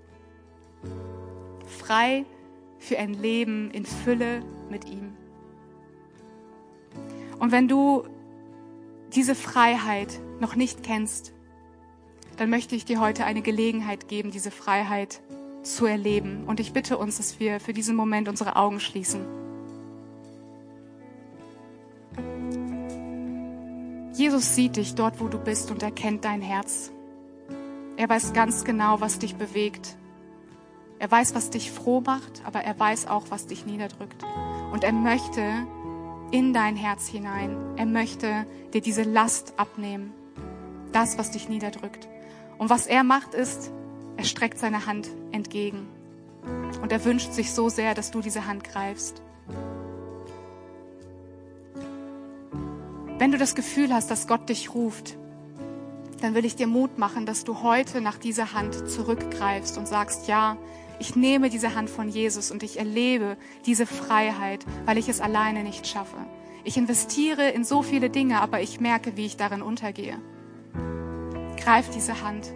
frei 1.67 2.25
für 2.79 2.97
ein 2.97 3.13
Leben 3.13 3.71
in 3.71 3.85
Fülle 3.85 4.43
mit 4.69 4.89
ihm. 4.89 5.13
Und 7.39 7.51
wenn 7.51 7.67
du 7.67 8.03
diese 9.13 9.35
Freiheit 9.35 10.19
noch 10.39 10.55
nicht 10.55 10.83
kennst, 10.83 11.33
dann 12.37 12.49
möchte 12.49 12.75
ich 12.75 12.83
dir 12.83 12.99
heute 12.99 13.25
eine 13.25 13.41
Gelegenheit 13.41 14.07
geben, 14.07 14.31
diese 14.31 14.51
Freiheit 14.51 15.21
zu 15.61 15.85
erleben. 15.85 16.43
Und 16.45 16.59
ich 16.59 16.73
bitte 16.73 16.97
uns, 16.97 17.17
dass 17.17 17.39
wir 17.39 17.59
für 17.59 17.73
diesen 17.73 17.95
Moment 17.95 18.27
unsere 18.27 18.55
Augen 18.55 18.79
schließen. 18.79 19.42
Jesus 24.13 24.55
sieht 24.55 24.75
dich 24.75 24.93
dort, 24.93 25.19
wo 25.19 25.27
du 25.27 25.39
bist 25.39 25.71
und 25.71 25.81
er 25.81 25.91
kennt 25.91 26.23
dein 26.23 26.41
Herz. 26.41 26.91
Er 27.97 28.07
weiß 28.09 28.33
ganz 28.33 28.63
genau, 28.63 29.01
was 29.01 29.17
dich 29.17 29.35
bewegt. 29.35 29.97
Er 30.99 31.09
weiß, 31.09 31.33
was 31.33 31.49
dich 31.49 31.71
froh 31.71 32.01
macht, 32.01 32.43
aber 32.45 32.61
er 32.61 32.79
weiß 32.79 33.07
auch, 33.07 33.25
was 33.29 33.47
dich 33.47 33.65
niederdrückt. 33.65 34.23
Und 34.71 34.83
er 34.83 34.93
möchte 34.93 35.41
in 36.31 36.53
dein 36.53 36.75
Herz 36.75 37.07
hinein. 37.07 37.57
Er 37.75 37.87
möchte 37.87 38.45
dir 38.73 38.81
diese 38.81 39.03
Last 39.03 39.53
abnehmen. 39.57 40.13
Das, 40.91 41.17
was 41.17 41.31
dich 41.31 41.49
niederdrückt. 41.49 42.07
Und 42.59 42.69
was 42.69 42.85
er 42.85 43.03
macht, 43.03 43.33
ist, 43.33 43.71
er 44.15 44.23
streckt 44.25 44.59
seine 44.59 44.85
Hand 44.85 45.09
entgegen. 45.31 45.87
Und 46.81 46.91
er 46.91 47.03
wünscht 47.03 47.33
sich 47.33 47.51
so 47.51 47.69
sehr, 47.69 47.95
dass 47.95 48.11
du 48.11 48.21
diese 48.21 48.45
Hand 48.45 48.63
greifst. 48.63 49.21
Wenn 53.23 53.31
du 53.31 53.37
das 53.37 53.55
Gefühl 53.55 53.93
hast, 53.93 54.11
dass 54.11 54.27
Gott 54.27 54.49
dich 54.49 54.75
ruft, 54.75 55.15
dann 56.19 56.35
will 56.35 56.43
ich 56.43 56.57
dir 56.57 56.67
Mut 56.67 56.97
machen, 56.97 57.25
dass 57.25 57.45
du 57.45 57.63
heute 57.63 58.01
nach 58.01 58.17
dieser 58.17 58.51
Hand 58.51 58.89
zurückgreifst 58.89 59.77
und 59.77 59.87
sagst, 59.87 60.27
ja, 60.27 60.57
ich 60.99 61.15
nehme 61.15 61.49
diese 61.49 61.73
Hand 61.73 61.89
von 61.89 62.09
Jesus 62.09 62.51
und 62.51 62.63
ich 62.63 62.79
erlebe 62.79 63.37
diese 63.65 63.85
Freiheit, 63.85 64.65
weil 64.83 64.97
ich 64.97 65.07
es 65.07 65.21
alleine 65.21 65.63
nicht 65.63 65.87
schaffe. 65.87 66.17
Ich 66.65 66.75
investiere 66.75 67.49
in 67.51 67.63
so 67.63 67.81
viele 67.81 68.09
Dinge, 68.09 68.41
aber 68.41 68.59
ich 68.59 68.81
merke, 68.81 69.15
wie 69.15 69.25
ich 69.25 69.37
darin 69.37 69.61
untergehe. 69.61 70.17
Greif 71.55 71.91
diese 71.91 72.23
Hand 72.23 72.51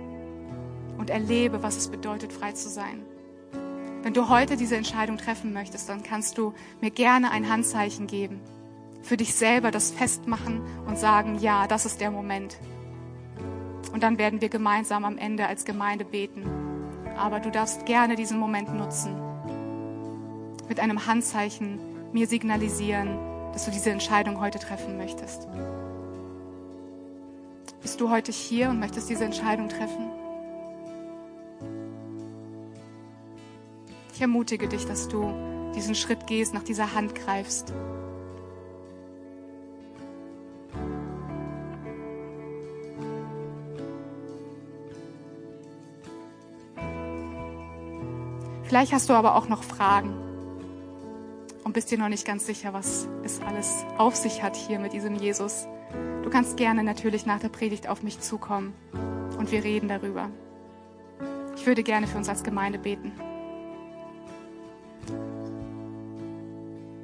und 0.97 1.09
erlebe, 1.09 1.63
was 1.63 1.77
es 1.77 1.87
bedeutet, 1.87 2.33
frei 2.33 2.51
zu 2.51 2.67
sein. 2.67 3.05
Wenn 4.03 4.13
du 4.13 4.27
heute 4.27 4.57
diese 4.57 4.75
Entscheidung 4.75 5.15
treffen 5.15 5.53
möchtest, 5.53 5.87
dann 5.87 6.03
kannst 6.03 6.37
du 6.37 6.53
mir 6.81 6.91
gerne 6.91 7.31
ein 7.31 7.49
Handzeichen 7.49 8.05
geben 8.05 8.41
für 9.01 9.17
dich 9.17 9.33
selber 9.35 9.71
das 9.71 9.91
festmachen 9.91 10.61
und 10.85 10.97
sagen, 10.97 11.37
ja, 11.39 11.67
das 11.67 11.85
ist 11.85 12.01
der 12.01 12.11
Moment. 12.11 12.57
Und 13.93 14.03
dann 14.03 14.17
werden 14.17 14.41
wir 14.41 14.49
gemeinsam 14.49 15.05
am 15.05 15.17
Ende 15.17 15.47
als 15.47 15.65
Gemeinde 15.65 16.05
beten. 16.05 16.43
Aber 17.17 17.39
du 17.39 17.49
darfst 17.49 17.85
gerne 17.85 18.15
diesen 18.15 18.37
Moment 18.37 18.73
nutzen. 18.75 19.15
Mit 20.67 20.79
einem 20.79 21.07
Handzeichen 21.07 21.79
mir 22.13 22.27
signalisieren, 22.27 23.17
dass 23.53 23.65
du 23.65 23.71
diese 23.71 23.89
Entscheidung 23.89 24.39
heute 24.39 24.59
treffen 24.59 24.97
möchtest. 24.97 25.47
Bist 27.81 28.01
du 28.01 28.09
heute 28.09 28.31
hier 28.31 28.69
und 28.69 28.79
möchtest 28.79 29.09
diese 29.09 29.25
Entscheidung 29.25 29.69
treffen? 29.69 30.09
Ich 34.13 34.21
ermutige 34.21 34.67
dich, 34.67 34.85
dass 34.85 35.07
du 35.07 35.31
diesen 35.75 35.95
Schritt 35.95 36.27
gehst, 36.27 36.53
nach 36.53 36.63
dieser 36.63 36.93
Hand 36.93 37.15
greifst. 37.15 37.73
Vielleicht 48.77 48.93
hast 48.93 49.09
du 49.09 49.13
aber 49.13 49.33
auch 49.33 49.49
noch 49.49 49.63
Fragen 49.63 50.13
und 51.63 51.73
bist 51.73 51.89
dir 51.89 51.97
noch 51.97 52.09
nicht 52.09 52.27
ganz 52.27 52.45
sicher, 52.45 52.73
was 52.73 53.09
es 53.23 53.41
alles 53.41 53.83
auf 53.97 54.15
sich 54.15 54.43
hat 54.43 54.55
hier 54.55 54.77
mit 54.77 54.93
diesem 54.93 55.15
Jesus. 55.15 55.65
Du 56.21 56.29
kannst 56.29 56.57
gerne 56.57 56.83
natürlich 56.83 57.25
nach 57.25 57.39
der 57.39 57.49
Predigt 57.49 57.89
auf 57.89 58.03
mich 58.03 58.19
zukommen 58.19 58.75
und 59.39 59.51
wir 59.51 59.63
reden 59.63 59.87
darüber. 59.87 60.29
Ich 61.55 61.65
würde 61.65 61.81
gerne 61.81 62.05
für 62.05 62.19
uns 62.19 62.29
als 62.29 62.43
Gemeinde 62.43 62.77
beten. 62.77 63.13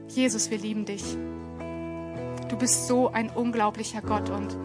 Jesus, 0.10 0.52
wir 0.52 0.60
lieben 0.60 0.86
dich. 0.86 1.18
Du 2.50 2.56
bist 2.56 2.88
so 2.88 3.08
ein 3.08 3.32
unglaublicher 3.32 4.04
Gott 4.04 4.30
und 4.30 4.56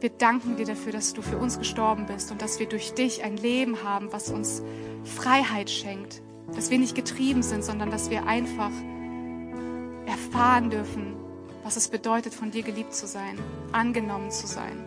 wir 0.00 0.10
danken 0.10 0.56
dir 0.56 0.66
dafür, 0.66 0.92
dass 0.92 1.14
du 1.14 1.22
für 1.22 1.38
uns 1.38 1.58
gestorben 1.58 2.06
bist 2.06 2.30
und 2.30 2.42
dass 2.42 2.58
wir 2.58 2.66
durch 2.66 2.94
dich 2.94 3.22
ein 3.24 3.36
Leben 3.36 3.82
haben, 3.82 4.12
was 4.12 4.30
uns 4.30 4.62
Freiheit 5.04 5.70
schenkt. 5.70 6.22
Dass 6.54 6.70
wir 6.70 6.78
nicht 6.78 6.94
getrieben 6.94 7.42
sind, 7.42 7.64
sondern 7.64 7.90
dass 7.90 8.10
wir 8.10 8.26
einfach 8.26 8.70
erfahren 10.06 10.70
dürfen, 10.70 11.16
was 11.62 11.76
es 11.76 11.88
bedeutet, 11.88 12.34
von 12.34 12.50
dir 12.50 12.62
geliebt 12.62 12.94
zu 12.94 13.06
sein, 13.06 13.38
angenommen 13.72 14.30
zu 14.30 14.46
sein, 14.46 14.84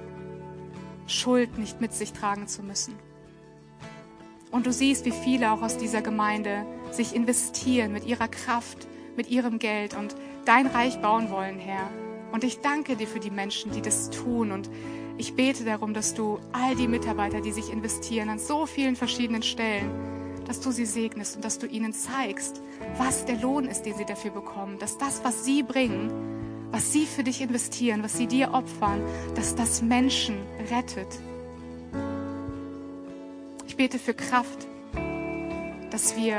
Schuld 1.07 1.57
nicht 1.57 1.81
mit 1.81 1.93
sich 1.93 2.13
tragen 2.13 2.47
zu 2.47 2.61
müssen. 2.61 2.93
Und 4.51 4.65
du 4.65 4.71
siehst, 4.71 5.05
wie 5.05 5.11
viele 5.11 5.51
auch 5.51 5.61
aus 5.61 5.77
dieser 5.77 6.01
Gemeinde 6.01 6.65
sich 6.91 7.15
investieren 7.15 7.91
mit 7.91 8.05
ihrer 8.05 8.27
Kraft, 8.27 8.87
mit 9.15 9.29
ihrem 9.29 9.59
Geld 9.59 9.95
und 9.95 10.15
dein 10.45 10.67
Reich 10.67 11.01
bauen 11.01 11.29
wollen, 11.31 11.59
Herr. 11.59 11.89
Und 12.31 12.43
ich 12.43 12.59
danke 12.59 12.95
dir 12.95 13.07
für 13.07 13.19
die 13.19 13.31
Menschen, 13.31 13.71
die 13.71 13.81
das 13.81 14.09
tun 14.09 14.51
und 14.51 14.69
ich 15.17 15.35
bete 15.35 15.63
darum, 15.63 15.93
dass 15.93 16.13
du 16.13 16.39
all 16.53 16.75
die 16.75 16.87
Mitarbeiter, 16.87 17.41
die 17.41 17.51
sich 17.51 17.71
investieren 17.71 18.29
an 18.29 18.39
so 18.39 18.65
vielen 18.65 18.95
verschiedenen 18.95 19.41
Stellen, 19.41 19.89
dass 20.45 20.59
du 20.59 20.71
sie 20.71 20.85
segnest 20.85 21.35
und 21.35 21.43
dass 21.43 21.59
du 21.59 21.65
ihnen 21.65 21.93
zeigst, 21.93 22.61
was 22.97 23.25
der 23.25 23.37
Lohn 23.37 23.65
ist, 23.65 23.83
den 23.83 23.95
sie 23.95 24.05
dafür 24.05 24.31
bekommen, 24.31 24.77
dass 24.79 24.97
das, 24.97 25.23
was 25.23 25.43
sie 25.43 25.63
bringen, 25.63 26.69
was 26.71 26.93
sie 26.93 27.05
für 27.05 27.23
dich 27.23 27.41
investieren, 27.41 28.03
was 28.03 28.17
sie 28.17 28.27
dir 28.27 28.53
opfern, 28.53 29.01
dass 29.35 29.55
das 29.55 29.81
Menschen 29.81 30.37
rettet. 30.69 31.07
Ich 33.65 33.75
bete 33.75 33.99
für 33.99 34.13
Kraft, 34.13 34.67
dass 35.89 36.15
wir 36.15 36.37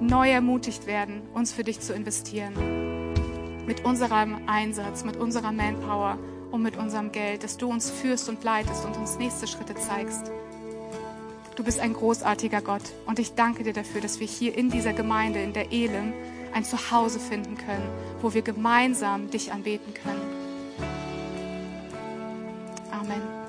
neu 0.00 0.30
ermutigt 0.30 0.86
werden, 0.86 1.22
uns 1.34 1.52
für 1.52 1.64
dich 1.64 1.80
zu 1.80 1.92
investieren. 1.94 2.54
Mit 3.66 3.84
unserem 3.84 4.48
Einsatz, 4.48 5.04
mit 5.04 5.16
unserer 5.16 5.52
Manpower 5.52 6.18
um 6.50 6.62
mit 6.62 6.76
unserem 6.76 7.12
Geld, 7.12 7.44
dass 7.44 7.56
du 7.56 7.70
uns 7.70 7.90
führst 7.90 8.28
und 8.28 8.44
leitest 8.44 8.84
und 8.84 8.96
uns 8.96 9.18
nächste 9.18 9.46
Schritte 9.46 9.74
zeigst. 9.74 10.30
Du 11.56 11.64
bist 11.64 11.80
ein 11.80 11.92
großartiger 11.92 12.62
Gott 12.62 12.82
und 13.06 13.18
ich 13.18 13.34
danke 13.34 13.64
dir 13.64 13.72
dafür, 13.72 14.00
dass 14.00 14.20
wir 14.20 14.26
hier 14.26 14.56
in 14.56 14.70
dieser 14.70 14.92
Gemeinde, 14.92 15.42
in 15.42 15.52
der 15.52 15.72
Elim, 15.72 16.12
ein 16.52 16.64
Zuhause 16.64 17.20
finden 17.20 17.56
können, 17.56 17.88
wo 18.20 18.34
wir 18.34 18.42
gemeinsam 18.42 19.30
dich 19.30 19.52
anbeten 19.52 19.94
können. 19.94 20.22
Amen. 22.90 23.39